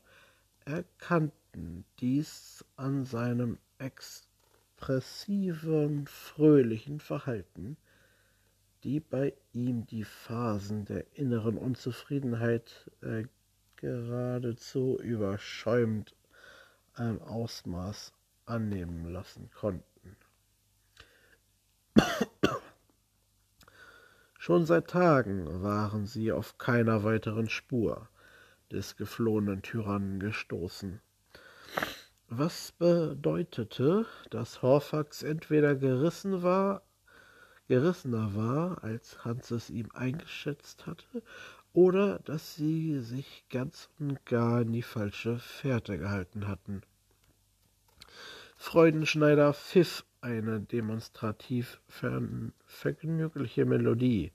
erkannten 0.65 1.85
dies 1.99 2.65
an 2.75 3.05
seinem 3.05 3.57
expressiven, 3.83 6.07
fröhlichen 6.07 6.99
Verhalten, 6.99 7.77
die 8.83 8.99
bei 8.99 9.33
ihm 9.51 9.85
die 9.85 10.03
Phasen 10.03 10.85
der 10.85 11.05
inneren 11.17 11.57
Unzufriedenheit 11.57 12.89
äh, 13.01 13.25
geradezu 13.75 14.99
überschäumt 14.99 16.15
ein 16.93 17.21
Ausmaß 17.21 18.13
annehmen 18.45 19.11
lassen 19.11 19.49
konnten. 19.51 19.83
Schon 24.37 24.65
seit 24.65 24.89
Tagen 24.89 25.63
waren 25.63 26.05
sie 26.05 26.31
auf 26.31 26.57
keiner 26.57 27.03
weiteren 27.03 27.49
Spur 27.49 28.09
des 28.71 28.97
geflohenen 28.97 29.61
Tyrannen 29.61 30.19
gestoßen. 30.19 31.01
Was 32.37 32.71
bedeutete, 32.73 34.05
dass 34.29 34.61
Horfax 34.61 35.23
entweder 35.23 35.75
gerissen 35.75 36.41
war, 36.41 36.81
gerissener 37.67 38.35
war, 38.35 38.83
als 38.83 39.23
Hans 39.23 39.51
es 39.51 39.69
ihm 39.69 39.89
eingeschätzt 39.93 40.85
hatte, 40.85 41.23
oder 41.73 42.19
dass 42.19 42.55
sie 42.55 42.99
sich 42.99 43.45
ganz 43.49 43.89
und 43.99 44.25
gar 44.25 44.61
in 44.61 44.73
die 44.73 44.81
falsche 44.81 45.39
Fährte 45.39 45.97
gehalten 45.97 46.47
hatten. 46.47 46.81
Freudenschneider 48.55 49.53
pfiff 49.53 50.05
eine 50.21 50.61
demonstrativ 50.61 51.81
vergnügliche 52.65 53.65
Melodie 53.65 54.31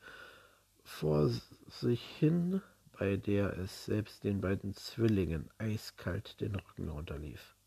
vor 0.84 1.30
sich 1.68 2.02
hin, 2.02 2.60
bei 2.98 3.16
der 3.16 3.56
es 3.58 3.84
selbst 3.84 4.24
den 4.24 4.40
beiden 4.40 4.74
Zwillingen 4.74 5.48
eiskalt 5.58 6.40
den 6.40 6.54
Rücken 6.56 6.88
runterlief. 6.88 7.57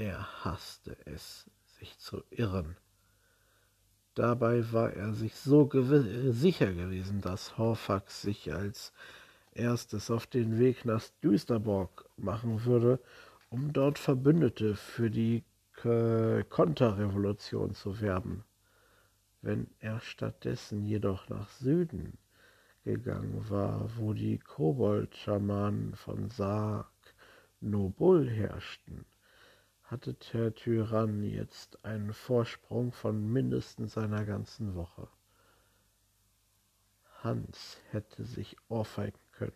Er 0.00 0.44
hasste 0.46 0.96
es, 1.04 1.50
sich 1.78 1.98
zu 1.98 2.22
irren. 2.30 2.78
Dabei 4.14 4.72
war 4.72 4.94
er 4.94 5.12
sich 5.12 5.36
so 5.36 5.66
gew 5.66 6.32
sicher 6.32 6.72
gewesen, 6.72 7.20
dass 7.20 7.58
Horfax 7.58 8.22
sich 8.22 8.50
als 8.50 8.94
erstes 9.52 10.10
auf 10.10 10.26
den 10.26 10.58
Weg 10.58 10.86
nach 10.86 11.04
Düsterborg 11.22 12.08
machen 12.16 12.64
würde, 12.64 12.98
um 13.50 13.74
dort 13.74 13.98
Verbündete 13.98 14.74
für 14.74 15.10
die 15.10 15.44
Konterrevolution 15.74 17.74
zu 17.74 18.00
werben. 18.00 18.44
Wenn 19.42 19.66
er 19.80 20.00
stattdessen 20.00 20.86
jedoch 20.86 21.28
nach 21.28 21.50
Süden 21.50 22.16
gegangen 22.84 23.50
war, 23.50 23.90
wo 23.98 24.14
die 24.14 24.38
Kobold-Schamanen 24.38 25.94
von 25.94 26.30
Sarg 26.30 26.88
Nobul 27.60 28.30
herrschten, 28.30 29.04
hatte 29.90 30.14
der 30.14 30.54
Tyrann 30.54 31.24
jetzt 31.24 31.84
einen 31.84 32.12
Vorsprung 32.12 32.92
von 32.92 33.32
mindestens 33.32 33.98
einer 33.98 34.24
ganzen 34.24 34.76
Woche. 34.76 35.08
Hans 37.24 37.80
hätte 37.90 38.24
sich 38.24 38.56
ohrfeigen 38.68 39.18
können. 39.32 39.52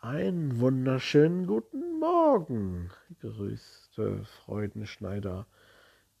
Einen 0.00 0.58
wunderschönen 0.58 1.46
guten 1.46 1.98
Morgen, 2.00 2.90
grüßte 3.20 4.24
Freudenschneider 4.24 5.46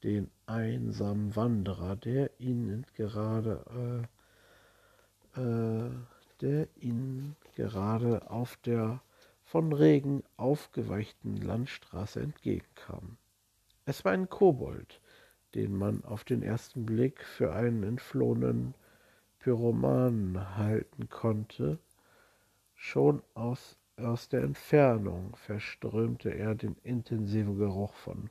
den 0.02 0.30
einsamen 0.44 1.34
Wanderer, 1.34 1.96
der 1.96 2.38
ihn 2.38 2.84
gerade, 2.96 4.06
äh, 5.34 5.40
äh, 5.40 5.90
der 6.42 6.68
ihn 6.76 7.34
gerade 7.56 8.30
auf 8.30 8.58
der 8.58 9.00
von 9.50 9.72
Regen 9.72 10.22
aufgeweichten 10.36 11.36
Landstraße 11.36 12.20
entgegenkam. 12.20 13.16
Es 13.84 14.04
war 14.04 14.12
ein 14.12 14.28
Kobold, 14.28 15.00
den 15.56 15.76
man 15.76 16.04
auf 16.04 16.22
den 16.22 16.44
ersten 16.44 16.86
Blick 16.86 17.24
für 17.24 17.52
einen 17.52 17.82
entflohenen 17.82 18.74
Pyromanen 19.40 20.56
halten 20.56 21.08
konnte. 21.08 21.80
Schon 22.76 23.24
aus, 23.34 23.76
aus 23.96 24.28
der 24.28 24.44
Entfernung 24.44 25.34
verströmte 25.34 26.30
er 26.30 26.54
den 26.54 26.76
intensiven 26.84 27.58
Geruch 27.58 27.94
von 27.94 28.30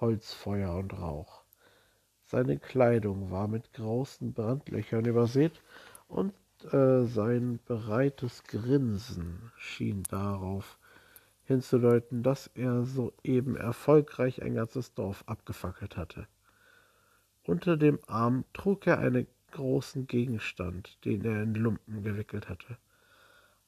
Holzfeuer 0.00 0.72
und 0.76 0.92
Rauch. 0.92 1.42
Seine 2.22 2.60
Kleidung 2.60 3.32
war 3.32 3.48
mit 3.48 3.72
großen 3.72 4.32
Brandlöchern 4.32 5.04
übersät 5.04 5.60
und 6.06 6.32
äh, 6.64 7.04
sein 7.04 7.58
breites 7.64 8.44
Grinsen 8.44 9.52
schien 9.56 10.02
darauf 10.04 10.78
hinzudeuten, 11.44 12.22
dass 12.22 12.48
er 12.54 12.84
soeben 12.84 13.56
erfolgreich 13.56 14.42
ein 14.42 14.54
ganzes 14.54 14.94
Dorf 14.94 15.24
abgefackelt 15.26 15.96
hatte. 15.96 16.26
Unter 17.44 17.76
dem 17.76 17.98
Arm 18.06 18.44
trug 18.52 18.86
er 18.86 18.98
einen 18.98 19.26
großen 19.50 20.06
Gegenstand, 20.06 21.04
den 21.04 21.24
er 21.24 21.42
in 21.42 21.54
Lumpen 21.54 22.02
gewickelt 22.02 22.48
hatte. 22.48 22.76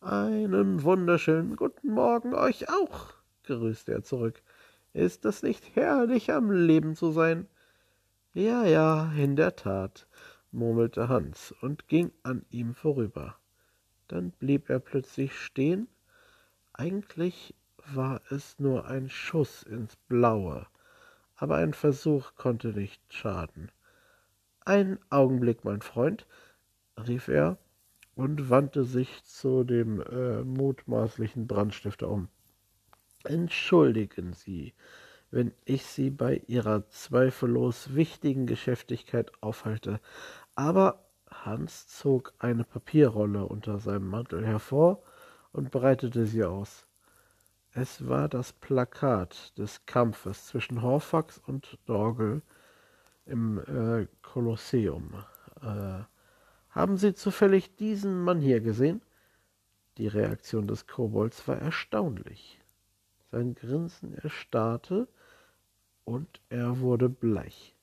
Einen 0.01 0.83
wunderschönen 0.83 1.57
guten 1.57 1.93
Morgen 1.93 2.35
euch 2.35 2.69
auch, 2.69 3.15
grüßte 3.45 3.93
er 3.93 4.03
zurück. 4.03 4.43
Ist 4.93 5.25
es 5.25 5.43
nicht 5.43 5.75
herrlich, 5.75 6.33
am 6.33 6.51
Leben 6.51 6.95
zu 6.95 7.13
sein? 7.13 7.49
Ja, 8.35 8.65
ja, 8.65 9.13
in 9.17 9.37
der 9.37 9.57
Tat, 9.57 10.07
murmelte 10.53 11.09
Hans 11.09 11.53
und 11.61 11.89
ging 11.89 12.13
an 12.23 12.45
ihm 12.51 12.75
vorüber. 12.75 13.37
Dann 14.09 14.31
blieb 14.31 14.69
er 14.69 14.79
plötzlich 14.79 15.37
stehen. 15.37 15.89
Eigentlich 16.73 17.55
war 17.95 18.21
es 18.31 18.59
nur 18.59 18.87
ein 18.87 19.09
Schuss 19.09 19.63
ins 19.63 19.97
Blaue, 19.97 20.67
aber 21.37 21.57
ein 21.57 21.75
Versuch 21.75 22.35
konnte 22.37 22.69
nicht 22.69 23.01
schaden. 23.13 23.71
Einen 24.65 24.99
Augenblick, 25.11 25.65
mein 25.65 25.83
Freund, 25.83 26.27
rief 26.97 27.29
er 27.29 27.59
und 28.15 28.51
wandte 28.51 28.85
sich 28.85 29.25
zu 29.25 29.65
dem 29.65 30.01
äh, 30.03 30.43
mutmaßlichen 30.45 31.47
Brandstifter 31.47 32.09
um. 32.09 32.29
Entschuldigen 33.25 34.35
Sie, 34.35 34.75
wenn 35.31 35.53
ich 35.65 35.85
Sie 35.85 36.11
bei 36.11 36.43
Ihrer 36.47 36.89
zweifellos 36.89 37.95
wichtigen 37.95 38.47
Geschäftigkeit 38.47 39.33
aufhalte, 39.41 40.01
aber 40.55 41.05
Hans 41.31 41.89
zog 41.89 42.33
eine 42.39 42.65
Papierrolle 42.65 43.47
unter 43.47 43.79
seinem 43.79 44.09
Mantel 44.09 44.47
hervor 44.47 45.03
und 45.53 45.71
breitete 45.71 46.27
sie 46.27 46.45
aus. 46.45 46.87
Es 47.73 48.07
war 48.07 48.29
das 48.29 48.53
Plakat 48.53 49.57
des 49.59 49.87
Kampfes 49.87 50.47
zwischen 50.47 50.83
Horfax 50.83 51.39
und 51.39 51.79
Dorgel 51.87 52.43
im 53.25 53.59
äh, 53.61 54.07
Kolosseum. 54.21 55.15
Äh, 55.63 56.03
haben 56.71 56.97
Sie 56.97 57.15
zufällig 57.15 57.77
diesen 57.77 58.23
Mann 58.23 58.41
hier 58.41 58.61
gesehen? 58.61 59.03
Die 59.99 60.09
Reaktion 60.09 60.67
des 60.67 60.87
Kobolds 60.87 61.47
war 61.49 61.59
erstaunlich. 61.59 62.61
Sein 63.31 63.55
Grinsen 63.55 64.15
erstarrte 64.19 65.09
und 66.05 66.41
er 66.49 66.81
wurde 66.81 67.09
bleich. 67.09 67.75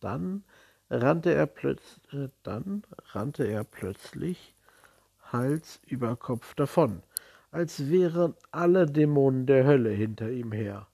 Dann 0.00 0.44
rannte 0.90 1.32
er, 1.32 1.46
plötz 1.46 2.00
äh, 2.12 2.28
dann 2.42 2.82
rannte 3.12 3.46
er 3.46 3.64
plötzlich 3.64 4.54
Hals 5.32 5.80
über 5.86 6.16
Kopf 6.16 6.54
davon, 6.54 7.02
als 7.50 7.88
wären 7.88 8.34
alle 8.50 8.86
Dämonen 8.86 9.46
der 9.46 9.64
Hölle 9.64 9.90
hinter 9.90 10.30
ihm 10.30 10.52
her, 10.52 10.88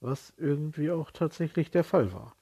was 0.00 0.32
irgendwie 0.36 0.90
auch 0.90 1.10
tatsächlich 1.10 1.70
der 1.70 1.84
Fall 1.84 2.12
war. 2.12 2.36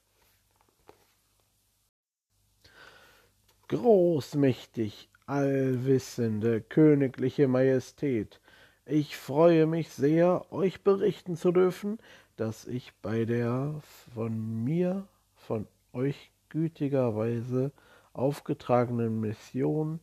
Großmächtig, 3.67 5.09
allwissende, 5.25 6.61
königliche 6.61 7.47
Majestät, 7.47 8.39
ich 8.85 9.15
freue 9.15 9.65
mich 9.65 9.89
sehr, 9.89 10.51
euch 10.51 10.83
berichten 10.83 11.37
zu 11.37 11.53
dürfen, 11.53 11.99
dass 12.35 12.67
ich 12.67 12.93
bei 13.01 13.23
der 13.23 13.81
von 14.13 14.65
mir, 14.65 15.07
von 15.37 15.67
euch 15.93 16.32
gütigerweise 16.53 17.71
aufgetragenen 18.13 19.19
Mission 19.19 19.99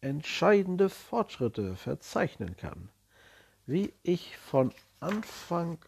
entscheidende 0.00 0.88
Fortschritte 0.88 1.74
verzeichnen 1.74 2.56
kann. 2.56 2.88
Wie 3.66 3.92
ich 4.04 4.36
von 4.38 4.72
Anfang 5.00 5.78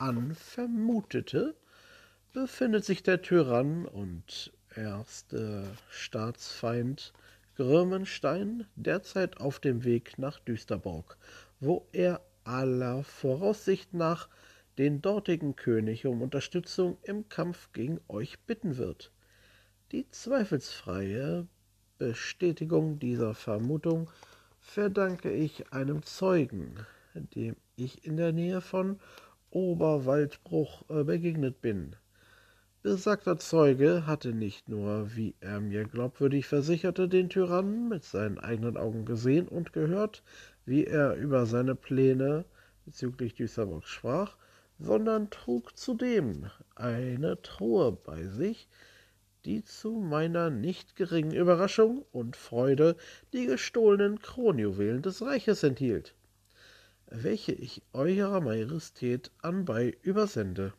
an 0.00 0.34
vermutete, 0.34 1.54
befindet 2.32 2.84
sich 2.84 3.04
der 3.04 3.22
Tyrann 3.22 3.86
und 3.86 4.52
erste 4.74 5.64
Staatsfeind 5.90 7.12
Grömenstein 7.54 8.66
derzeit 8.74 9.40
auf 9.40 9.60
dem 9.60 9.84
Weg 9.84 10.18
nach 10.18 10.40
Düsterborg, 10.40 11.16
wo 11.60 11.86
er 11.92 12.20
aller 12.42 13.04
Voraussicht 13.04 13.94
nach 13.94 14.28
den 14.78 15.00
dortigen 15.02 15.56
König 15.56 16.06
um 16.06 16.22
Unterstützung 16.22 16.96
im 17.02 17.28
Kampf 17.28 17.72
gegen 17.72 18.00
euch 18.08 18.38
bitten 18.40 18.76
wird. 18.76 19.12
Die 19.92 20.08
zweifelsfreie 20.10 21.46
Bestätigung 21.98 22.98
dieser 22.98 23.34
Vermutung 23.34 24.10
verdanke 24.60 25.30
ich 25.32 25.72
einem 25.72 26.02
Zeugen, 26.02 26.74
dem 27.14 27.56
ich 27.76 28.04
in 28.04 28.16
der 28.16 28.32
Nähe 28.32 28.60
von 28.60 28.98
Oberwaldbruch 29.50 30.88
äh, 30.90 31.04
begegnet 31.04 31.60
bin. 31.60 31.94
Besagter 32.82 33.38
Zeuge 33.38 34.06
hatte 34.06 34.34
nicht 34.34 34.68
nur, 34.68 35.16
wie 35.16 35.34
er 35.40 35.60
mir 35.60 35.84
glaubwürdig 35.84 36.46
versicherte, 36.46 37.08
den 37.08 37.30
Tyrannen 37.30 37.88
mit 37.88 38.04
seinen 38.04 38.38
eigenen 38.38 38.76
Augen 38.76 39.06
gesehen 39.06 39.48
und 39.48 39.72
gehört, 39.72 40.22
wie 40.66 40.84
er 40.84 41.14
über 41.14 41.46
seine 41.46 41.74
Pläne 41.74 42.44
bezüglich 42.84 43.34
Düsseldorf 43.34 43.86
sprach, 43.86 44.36
sondern 44.78 45.30
trug 45.30 45.76
zudem 45.76 46.50
eine 46.74 47.40
Truhe 47.42 47.92
bei 47.92 48.26
sich, 48.26 48.68
die 49.44 49.62
zu 49.62 49.92
meiner 49.92 50.50
nicht 50.50 50.96
geringen 50.96 51.32
Überraschung 51.32 52.04
und 52.12 52.36
Freude 52.36 52.96
die 53.32 53.46
gestohlenen 53.46 54.20
Kronjuwelen 54.20 55.02
des 55.02 55.22
Reiches 55.22 55.62
enthielt. 55.62 56.14
welche 57.10 57.52
ich 57.52 57.82
Eurer 57.92 58.40
Majestät 58.40 59.30
anbei 59.40 59.96
übersende. 60.02 60.72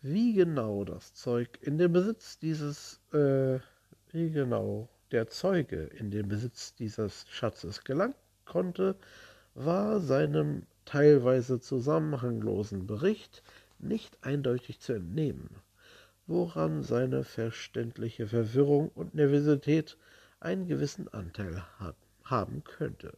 Wie 0.00 0.32
genau 0.34 0.84
das 0.84 1.14
Zeug 1.14 1.58
in 1.60 1.78
den 1.78 1.92
Besitz 1.92 2.38
dieses, 2.38 3.00
äh, 3.12 3.58
wie 4.10 4.30
genau 4.30 4.88
der 5.12 5.28
Zeuge 5.28 5.84
in 5.84 6.10
den 6.10 6.28
Besitz 6.28 6.74
dieses 6.74 7.26
Schatzes 7.28 7.84
gelangen 7.84 8.14
konnte, 8.44 8.96
war 9.54 10.00
seinem 10.00 10.66
teilweise 10.88 11.60
zusammenhanglosen 11.60 12.86
Bericht 12.86 13.42
nicht 13.78 14.16
eindeutig 14.22 14.80
zu 14.80 14.94
entnehmen, 14.94 15.50
woran 16.26 16.82
seine 16.82 17.24
verständliche 17.24 18.26
Verwirrung 18.26 18.88
und 18.94 19.14
Nervosität 19.14 19.98
einen 20.40 20.66
gewissen 20.66 21.06
Anteil 21.08 21.62
haben 22.24 22.64
könnte. 22.64 23.12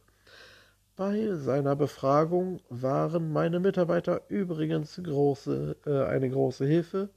Bei 0.97 1.33
seiner 1.35 1.77
Befragung 1.77 2.59
waren 2.67 3.31
meine 3.31 3.61
Mitarbeiter 3.61 4.23
übrigens 4.27 4.99
große, 5.01 5.77
äh, 5.85 6.03
eine 6.03 6.29
große 6.29 6.65
Hilfe, 6.65 7.09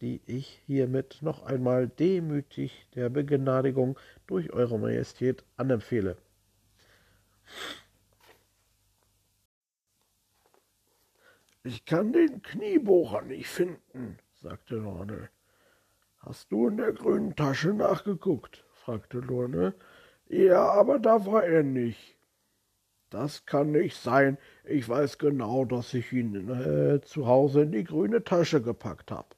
die 0.00 0.20
ich 0.26 0.62
hiermit 0.66 1.18
noch 1.22 1.42
einmal 1.42 1.88
demütig 1.88 2.86
der 2.94 3.08
Begnadigung 3.08 3.98
durch 4.28 4.52
Eure 4.52 4.78
Majestät 4.78 5.42
anempfehle. 5.56 6.16
Ich 11.64 11.84
kann 11.84 12.12
den 12.12 12.42
Kniebohrer 12.42 13.22
nicht 13.22 13.48
finden, 13.48 14.18
sagte 14.40 14.76
Lorne. 14.76 15.28
Hast 16.18 16.50
du 16.52 16.68
in 16.68 16.76
der 16.76 16.92
grünen 16.92 17.36
Tasche 17.36 17.74
nachgeguckt? 17.74 18.64
fragte 18.72 19.18
Lorne. 19.18 19.74
Ja, 20.28 20.70
aber 20.70 20.98
da 20.98 21.26
war 21.26 21.44
er 21.44 21.62
nicht. 21.62 22.16
Das 23.10 23.46
kann 23.46 23.70
nicht 23.72 23.96
sein. 23.96 24.36
Ich 24.64 24.88
weiß 24.88 25.18
genau, 25.18 25.64
dass 25.64 25.94
ich 25.94 26.12
ihn 26.12 26.48
äh, 26.48 27.00
zu 27.00 27.26
Hause 27.26 27.62
in 27.62 27.72
die 27.72 27.84
grüne 27.84 28.22
Tasche 28.22 28.60
gepackt 28.60 29.10
habe. 29.10 29.28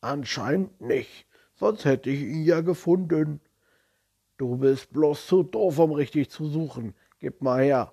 Anscheinend 0.00 0.80
nicht, 0.80 1.26
sonst 1.54 1.84
hätte 1.84 2.10
ich 2.10 2.22
ihn 2.22 2.44
ja 2.44 2.60
gefunden. 2.62 3.40
Du 4.38 4.56
bist 4.56 4.92
bloß 4.92 5.26
zu 5.26 5.42
doof, 5.42 5.78
um 5.78 5.92
richtig 5.92 6.30
zu 6.30 6.46
suchen. 6.46 6.94
Gib 7.18 7.42
mal 7.42 7.62
her. 7.62 7.92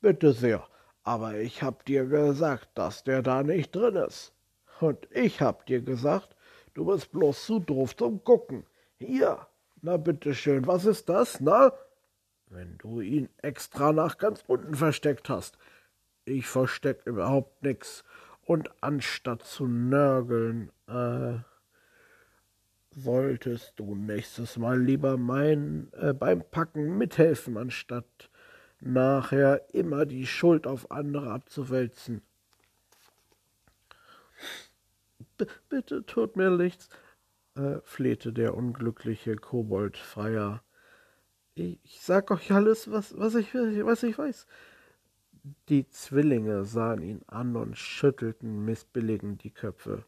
Bitte 0.00 0.32
sehr, 0.32 0.66
aber 1.06 1.38
ich 1.38 1.62
hab 1.62 1.84
dir 1.84 2.04
gesagt, 2.06 2.68
dass 2.74 3.04
der 3.04 3.22
da 3.22 3.44
nicht 3.44 3.74
drin 3.74 3.94
ist. 3.94 4.32
Und 4.80 5.06
ich 5.12 5.40
hab 5.40 5.64
dir 5.66 5.80
gesagt, 5.80 6.34
du 6.74 6.84
bist 6.84 7.12
bloß 7.12 7.46
zu 7.46 7.60
doof 7.60 7.94
zum 7.94 8.24
Gucken. 8.24 8.64
Hier, 8.98 9.46
na 9.82 9.98
bitteschön, 9.98 10.66
was 10.66 10.84
ist 10.84 11.08
das, 11.08 11.40
na? 11.40 11.72
wenn 12.48 12.76
du 12.78 13.00
ihn 13.00 13.28
extra 13.40 13.92
nach 13.92 14.18
ganz 14.18 14.42
unten 14.48 14.74
versteckt 14.74 15.28
hast. 15.28 15.56
Ich 16.24 16.46
versteck 16.46 17.02
überhaupt 17.04 17.62
nix. 17.62 18.02
Und 18.44 18.70
anstatt 18.80 19.42
zu 19.42 19.66
nörgeln, 19.66 20.70
äh, 20.88 21.38
solltest 22.90 23.74
du 23.76 23.94
nächstes 23.94 24.56
Mal 24.56 24.80
lieber 24.80 25.16
mein 25.16 25.88
äh, 25.92 26.12
beim 26.12 26.42
Packen 26.50 26.98
mithelfen, 26.98 27.56
anstatt 27.56 28.30
nachher 28.80 29.74
immer 29.74 30.06
die 30.06 30.26
Schuld 30.26 30.66
auf 30.66 30.90
andere 30.90 31.30
abzuwälzen. 31.30 32.22
B 35.38 35.44
bitte 35.68 36.04
tut 36.06 36.36
mir 36.36 36.50
nichts, 36.50 36.88
äh, 37.56 37.80
flehte 37.82 38.32
der 38.32 38.54
unglückliche 38.54 39.36
Koboldfreier 39.36 40.62
ich 41.56 42.00
sag 42.00 42.30
euch 42.30 42.52
alles, 42.52 42.90
was, 42.90 43.18
was, 43.18 43.34
ich, 43.34 43.54
was 43.54 44.02
ich 44.02 44.18
weiß. 44.18 44.46
Die 45.68 45.88
Zwillinge 45.88 46.64
sahen 46.64 47.02
ihn 47.02 47.22
an 47.26 47.56
und 47.56 47.78
schüttelten 47.78 48.64
missbilligend 48.64 49.42
die 49.42 49.50
Köpfe. 49.50 50.04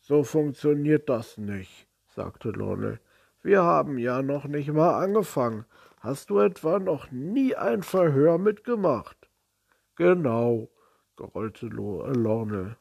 So 0.00 0.24
funktioniert 0.24 1.08
das 1.08 1.38
nicht, 1.38 1.86
sagte 2.06 2.50
Lorne. 2.50 2.98
Wir 3.44 3.62
haben 3.62 3.98
ja 3.98 4.22
noch 4.22 4.46
nicht 4.46 4.72
mal 4.72 5.04
angefangen. 5.04 5.66
Hast 6.00 6.30
du 6.30 6.38
etwa 6.38 6.78
noch 6.78 7.10
nie 7.10 7.54
ein 7.54 7.82
Verhör 7.82 8.38
mitgemacht? 8.38 9.28
Genau, 9.96 10.70
grollte 11.16 11.66
Lorne. 11.66 12.78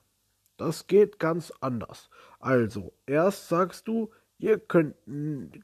Das 0.55 0.87
geht 0.87 1.19
ganz 1.19 1.51
anders. 1.59 2.09
Also, 2.39 2.93
erst 3.05 3.49
sagst 3.49 3.89
du, 3.89 4.09
ihr 4.37 4.57
könnt, 4.57 4.95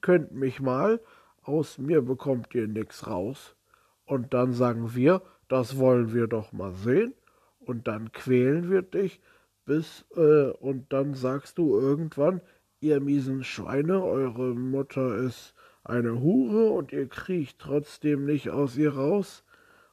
könnt 0.01 0.33
mich 0.33 0.59
mal, 0.59 0.99
aus 1.43 1.77
mir 1.77 2.01
bekommt 2.01 2.53
ihr 2.53 2.67
nix 2.67 3.07
raus. 3.07 3.55
Und 4.03 4.33
dann 4.33 4.51
sagen 4.51 4.95
wir, 4.95 5.21
das 5.47 5.77
wollen 5.77 6.13
wir 6.13 6.27
doch 6.27 6.51
mal 6.51 6.73
sehen. 6.73 7.13
Und 7.61 7.87
dann 7.87 8.11
quälen 8.11 8.69
wir 8.69 8.81
dich 8.81 9.21
bis, 9.63 10.03
äh, 10.17 10.49
und 10.49 10.91
dann 10.91 11.13
sagst 11.13 11.57
du 11.57 11.79
irgendwann, 11.79 12.41
ihr 12.81 12.99
miesen 13.01 13.43
Schweine, 13.43 14.03
eure 14.03 14.55
Mutter 14.55 15.15
ist 15.17 15.53
eine 15.83 16.21
Hure 16.21 16.71
und 16.71 16.91
ihr 16.91 17.07
kriecht 17.07 17.59
trotzdem 17.59 18.25
nicht 18.25 18.49
aus 18.49 18.75
ihr 18.77 18.95
raus. 18.95 19.43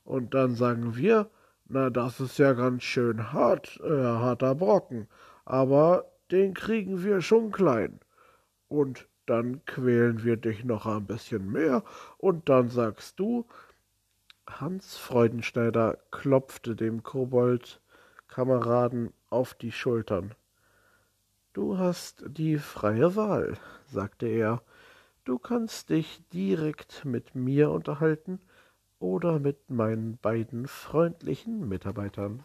Und 0.04 0.32
dann 0.34 0.54
sagen 0.54 0.96
wir, 0.96 1.28
na, 1.68 1.90
das 1.90 2.20
ist 2.20 2.38
ja 2.38 2.52
ganz 2.52 2.84
schön 2.84 3.32
hart, 3.32 3.80
äh, 3.82 3.90
harter 3.90 4.54
Brocken, 4.54 5.08
aber 5.44 6.04
den 6.30 6.54
kriegen 6.54 7.02
wir 7.02 7.20
schon 7.20 7.50
klein. 7.50 7.98
Und 8.68 9.08
dann 9.26 9.64
quälen 9.64 10.22
wir 10.22 10.36
dich 10.36 10.64
noch 10.64 10.86
ein 10.86 11.06
bisschen 11.06 11.50
mehr, 11.50 11.82
und 12.18 12.48
dann 12.48 12.68
sagst 12.68 13.18
du, 13.18 13.46
Hans 14.48 14.96
Freudenschneider 14.96 15.98
klopfte 16.12 16.76
dem 16.76 17.02
Kobold-Kameraden 17.02 19.12
auf 19.28 19.54
die 19.54 19.72
Schultern. 19.72 20.36
Du 21.56 21.78
hast 21.78 22.22
die 22.28 22.58
freie 22.58 23.16
Wahl, 23.16 23.56
sagte 23.86 24.26
er. 24.26 24.62
Du 25.24 25.38
kannst 25.38 25.88
dich 25.88 26.20
direkt 26.30 27.06
mit 27.06 27.34
mir 27.34 27.70
unterhalten 27.70 28.40
oder 28.98 29.38
mit 29.38 29.70
meinen 29.70 30.18
beiden 30.18 30.68
freundlichen 30.68 31.66
Mitarbeitern. 31.66 32.44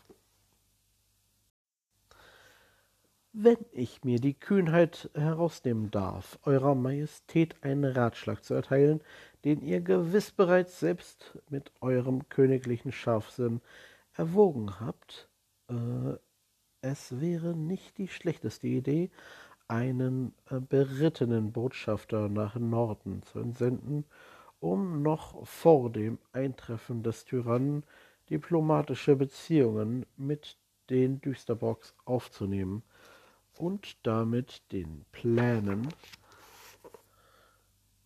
Wenn 3.33 3.57
ich 3.73 4.05
mir 4.05 4.21
die 4.21 4.33
Kühnheit 4.33 5.09
herausnehmen 5.13 5.91
darf, 5.91 6.39
Eurer 6.43 6.73
Majestät 6.73 7.61
einen 7.65 7.83
Ratschlag 7.83 8.45
zu 8.45 8.53
erteilen, 8.53 9.01
den 9.43 9.59
ihr 9.59 9.81
gewiss 9.81 10.31
bereits 10.31 10.79
selbst 10.79 11.37
mit 11.49 11.73
eurem 11.81 12.29
königlichen 12.29 12.93
Scharfsinn 12.93 13.59
erwogen 14.13 14.79
habt, 14.79 15.27
äh, 15.67 16.15
es 16.81 17.19
wäre 17.19 17.55
nicht 17.55 17.97
die 17.97 18.07
schlechteste 18.07 18.67
Idee, 18.67 19.09
einen 19.67 20.33
äh, 20.49 20.59
berittenen 20.59 21.51
Botschafter 21.51 22.27
nach 22.27 22.55
Norden 22.55 23.23
zu 23.23 23.39
entsenden, 23.39 24.05
um 24.59 25.01
noch 25.01 25.45
vor 25.47 25.91
dem 25.91 26.17
Eintreffen 26.33 27.03
des 27.03 27.25
Tyrannen 27.25 27.83
diplomatische 28.29 29.15
Beziehungen 29.15 30.05
mit 30.17 30.57
den 30.89 31.21
Düsterbox 31.21 31.95
aufzunehmen 32.05 32.83
und 33.57 33.97
damit 34.03 34.61
den 34.71 35.05
Plänen 35.11 35.87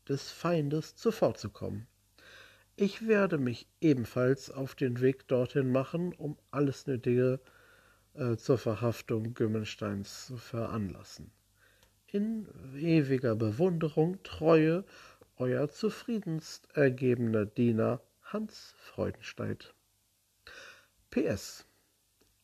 des 0.07 0.31
Feindes 0.31 0.95
zuvorzukommen. 0.95 1.87
Ich 2.75 3.07
werde 3.07 3.37
mich 3.37 3.67
ebenfalls 3.81 4.51
auf 4.51 4.75
den 4.75 4.99
Weg 5.01 5.27
dorthin 5.27 5.71
machen, 5.71 6.13
um 6.13 6.37
alles 6.51 6.87
Nötige 6.87 7.39
äh, 8.17 8.37
zur 8.37 8.57
Verhaftung 8.57 9.33
Gümmensteins 9.33 10.27
zu 10.27 10.37
veranlassen. 10.37 11.31
In 12.07 12.47
ewiger 12.77 13.35
Bewunderung, 13.35 14.21
Treue, 14.23 14.83
euer 15.37 15.69
zufriedenst 15.69 16.67
ergebener 16.73 17.45
Diener 17.45 18.01
Hans 18.21 18.73
Freudenstein. 18.77 19.57
PS 21.09 21.65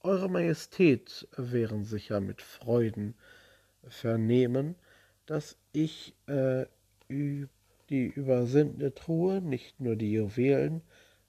eure 0.04 0.30
Majestät 0.30 1.28
wären 1.38 1.84
sicher 1.84 2.22
mit 2.22 2.42
Freuden 2.42 3.14
vernehmen, 3.88 4.76
dass 5.28 5.58
ich 5.74 6.16
äh, 6.26 6.66
die 7.10 8.08
übersendete 8.08 8.96
Truhe 8.96 9.42
nicht 9.42 9.80
nur 9.80 9.96
die 9.96 10.12
Juwelen, 10.12 10.82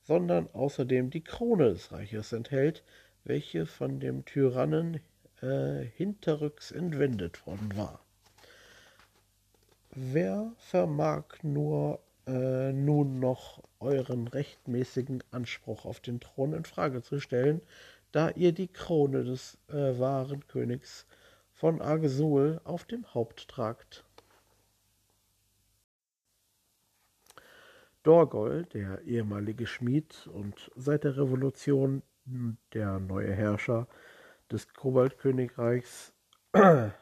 sondern 0.04 0.48
außerdem 0.54 1.10
die 1.10 1.22
Krone 1.22 1.70
des 1.70 1.92
Reiches 1.92 2.32
enthält, 2.32 2.82
welche 3.24 3.66
von 3.66 4.00
dem 4.00 4.24
Tyrannen 4.24 5.00
äh, 5.40 5.84
hinterrücks 5.96 6.70
entwendet 6.70 7.46
worden 7.46 7.76
war. 7.76 8.00
Wer 9.94 10.52
vermag 10.58 11.24
nur 11.42 12.00
äh, 12.26 12.72
nun 12.72 13.20
noch 13.20 13.62
euren 13.80 14.28
rechtmäßigen 14.28 15.22
Anspruch 15.32 15.84
auf 15.84 16.00
den 16.00 16.20
Thron 16.20 16.52
in 16.54 16.64
Frage 16.64 17.02
zu 17.02 17.20
stellen, 17.20 17.60
da 18.12 18.30
ihr 18.30 18.52
die 18.52 18.68
Krone 18.68 19.24
des 19.24 19.58
äh, 19.68 19.98
wahren 19.98 20.46
Königs 20.46 21.06
von 21.52 21.80
Argesul 21.80 22.60
auf 22.64 22.84
dem 22.84 23.12
Haupt 23.14 23.48
tragt. 23.48 24.04
Dorgol, 28.02 28.64
der 28.72 29.02
ehemalige 29.02 29.66
Schmied 29.66 30.28
und 30.32 30.70
seit 30.74 31.04
der 31.04 31.16
Revolution 31.16 32.02
der 32.24 32.98
neue 32.98 33.32
Herrscher 33.32 33.88
des 34.50 34.72
Koboldkönigreichs, 34.74 36.12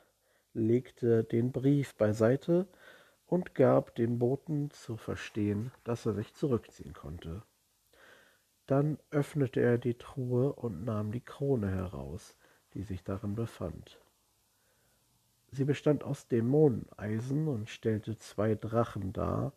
legte 0.54 1.24
den 1.24 1.52
Brief 1.52 1.94
beiseite 1.94 2.66
und 3.26 3.54
gab 3.54 3.94
dem 3.94 4.18
Boten 4.18 4.70
zu 4.70 4.96
verstehen, 4.96 5.72
dass 5.85 6.06
er 6.06 6.14
sich 6.14 6.35
zurückziehen 6.35 6.94
konnte. 6.94 7.42
Dann 8.66 8.98
öffnete 9.11 9.61
er 9.61 9.78
die 9.78 9.94
Truhe 9.94 10.52
und 10.52 10.85
nahm 10.85 11.12
die 11.12 11.20
Krone 11.20 11.70
heraus, 11.70 12.37
die 12.74 12.83
sich 12.83 13.02
darin 13.02 13.35
befand. 13.35 14.00
Sie 15.52 15.64
bestand 15.64 16.04
aus 16.04 16.28
Dämoneneisen 16.28 17.48
und 17.48 17.68
stellte 17.68 18.16
zwei 18.16 18.54
Drachen 18.54 19.12
dar, 19.12 19.52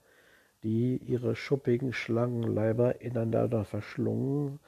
die 0.64 0.98
ihre 0.98 1.36
schuppigen 1.36 1.94
Schlangenleiber 1.94 3.02
ineinander 3.02 3.66
verschlungen 3.66 4.60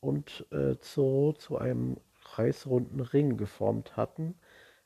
und 0.00 0.46
äh, 0.50 0.76
so 0.80 1.32
zu 1.32 1.58
einem 1.58 1.98
kreisrunden 2.24 3.00
Ring 3.00 3.36
geformt 3.36 3.96
hatten, 3.96 4.34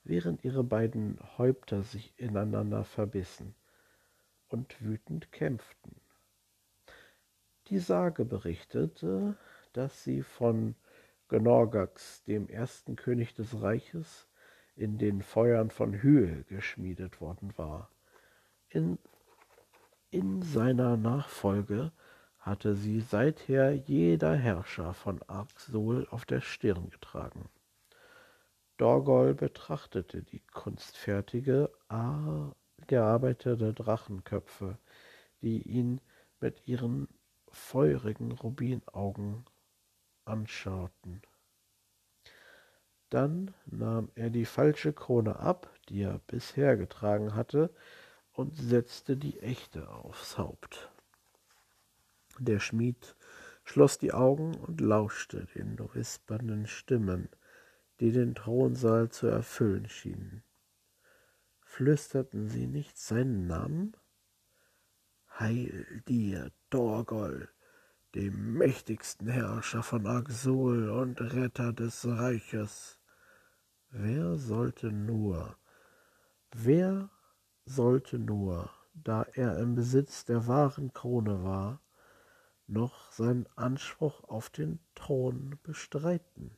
während 0.03 0.45
ihre 0.45 0.65
beiden 0.65 1.19
Häupter 1.39 1.83
sich 1.83 2.15
ineinander 2.19 2.85
verbissen 2.85 3.55
und 4.49 4.81
wütend 4.83 5.33
kämpften. 5.33 5.97
Die 7.69 7.79
Sage 7.79 8.25
berichtete, 8.25 9.37
dass 9.73 10.05
sie 10.05 10.23
von 10.23 10.75
Gnorgax, 11.29 12.23
dem 12.25 12.49
ersten 12.49 12.97
König 12.97 13.35
des 13.35 13.63
Reiches, 13.63 14.29
in 14.77 14.99
den 14.99 15.23
Feuern 15.23 15.71
von 15.71 15.95
Hüel 15.95 16.45
geschmiedet 16.49 17.21
worden 17.21 17.57
war. 17.57 17.91
In, 18.69 18.99
in 20.11 20.43
seiner 20.43 20.97
Nachfolge 20.97 21.93
hatte 22.45 22.75
sie 22.75 23.01
seither 23.01 23.73
jeder 23.73 24.35
Herrscher 24.35 24.93
von 24.93 25.23
Arxol 25.23 26.07
auf 26.11 26.27
der 26.27 26.43
Stirn 26.43 26.91
getragen. 26.91 27.49
Dorgol 28.77 29.33
betrachtete 29.33 30.23
die 30.23 30.43
kunstfertige, 30.53 31.71
gearbeitete 32.87 33.73
Drachenköpfe, 33.73 34.77
die 35.41 35.63
ihn 35.63 36.03
mit 36.39 36.69
ihren 36.69 37.09
feurigen 37.49 38.33
Rubinaugen 38.33 39.47
anschauten. 40.27 41.23
Dann 43.09 43.55
nahm 43.65 44.11
er 44.17 44.29
die 44.29 44.45
falsche 44.45 44.93
Krone 44.93 45.37
ab, 45.37 45.71
die 45.89 46.03
er 46.03 46.19
bisher 46.27 46.77
getragen 46.77 47.35
hatte, 47.35 47.75
und 48.33 48.55
setzte 48.57 49.17
die 49.17 49.41
echte 49.41 49.89
aufs 49.89 50.37
Haupt. 50.37 50.91
Der 52.39 52.59
Schmied 52.59 53.17
schloss 53.65 53.99
die 53.99 54.13
Augen 54.13 54.55
und 54.57 54.81
lauschte 54.81 55.47
den 55.55 55.79
wispernden 55.95 56.67
Stimmen, 56.67 57.29
die 58.01 58.13
den 58.13 58.35
Thronsaal 58.35 59.09
zu 59.09 59.27
erfüllen 59.27 59.89
schienen. 59.89 60.43
Flüsterten 61.63 62.49
sie 62.49 62.67
nicht 62.67 62.99
seinen 62.99 63.47
Namen? 63.47 63.97
Heil 65.39 66.03
dir, 66.07 66.53
Dorgol, 66.71 67.49
dem 68.15 68.55
mächtigsten 68.55 69.27
Herrscher 69.27 69.83
von 69.83 70.07
Axol 70.07 70.89
und 70.91 71.21
Retter 71.21 71.73
des 71.73 72.07
Reiches. 72.07 73.01
Wer 73.91 74.37
sollte 74.37 74.93
nur, 74.93 75.57
wer 76.53 77.11
sollte 77.65 78.19
nur, 78.19 78.71
da 78.93 79.23
er 79.33 79.59
im 79.59 79.75
Besitz 79.75 80.25
der 80.25 80.47
wahren 80.47 80.93
Krone 80.93 81.43
war, 81.43 81.81
noch 82.67 83.13
seinen 83.13 83.47
Anspruch 83.57 84.25
auf 84.25 84.51
den 84.51 84.79
Thron 84.95 85.59
bestreiten? 85.63 86.57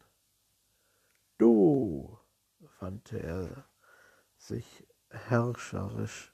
Du, 1.38 2.18
wandte 2.80 3.22
er 3.22 3.64
sich 4.36 4.86
herrscherisch 5.10 6.32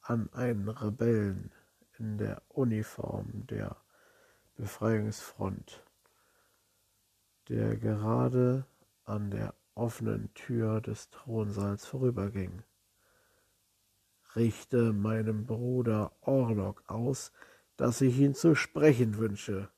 an 0.00 0.32
einen 0.32 0.68
Rebellen 0.68 1.52
in 1.98 2.18
der 2.18 2.42
Uniform 2.48 3.46
der 3.46 3.76
Befreiungsfront, 4.56 5.82
der 7.48 7.76
gerade 7.76 8.66
an 9.04 9.30
der 9.30 9.54
offenen 9.74 10.32
Tür 10.34 10.80
des 10.80 11.10
Thronsaals 11.10 11.86
vorüberging. 11.86 12.62
Richte 14.34 14.92
meinem 14.92 15.46
Bruder 15.46 16.12
Orlok 16.20 16.82
aus, 16.88 17.32
dass 17.76 18.00
ich 18.00 18.18
ihn 18.18 18.34
zu 18.34 18.54
sprechen 18.54 19.18
wünsche. 19.18 19.68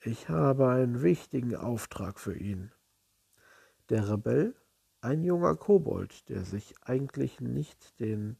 Ich 0.00 0.28
habe 0.28 0.68
einen 0.68 1.02
wichtigen 1.02 1.54
Auftrag 1.54 2.18
für 2.18 2.36
ihn. 2.36 2.72
Der 3.88 4.08
Rebell, 4.08 4.54
ein 5.00 5.22
junger 5.24 5.56
Kobold, 5.56 6.28
der 6.28 6.44
sich 6.44 6.74
eigentlich 6.82 7.40
nicht 7.40 7.98
den 8.00 8.36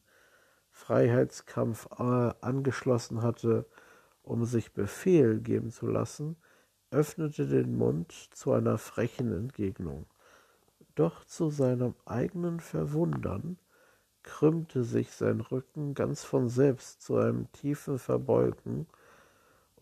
Freiheitskampf 0.71 1.89
äh, 1.99 2.35
angeschlossen 2.41 3.23
hatte, 3.23 3.67
um 4.23 4.45
sich 4.45 4.73
Befehl 4.73 5.41
geben 5.41 5.71
zu 5.71 5.87
lassen, 5.87 6.37
öffnete 6.91 7.47
den 7.47 7.77
Mund 7.77 8.13
zu 8.13 8.53
einer 8.53 8.79
frechen 8.79 9.33
Entgegnung. 9.33 10.07
Doch 10.95 11.25
zu 11.25 11.51
seinem 11.51 11.95
eigenen 12.05 12.61
Verwundern 12.61 13.59
krümmte 14.23 14.85
sich 14.85 15.11
sein 15.13 15.41
Rücken 15.41 15.95
ganz 15.95 16.25
von 16.25 16.49
selbst 16.49 17.03
zu 17.03 17.17
einem 17.17 17.51
tiefen 17.53 17.99
Verbeugen, 17.99 18.87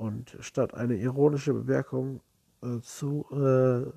und 0.00 0.35
statt 0.40 0.72
eine 0.72 0.96
ironische 0.96 1.53
Bemerkung 1.53 2.22
äh, 2.62 2.81
zu 2.81 3.26
äh, 3.33 3.92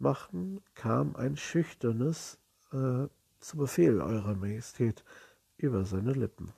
machen, 0.00 0.60
kam 0.74 1.14
ein 1.14 1.36
schüchternes 1.36 2.38
äh, 2.72 3.06
zu 3.38 3.56
Befehl, 3.56 4.00
Eurer 4.00 4.34
Majestät, 4.34 5.04
über 5.58 5.84
seine 5.84 6.12
Lippen. 6.12 6.52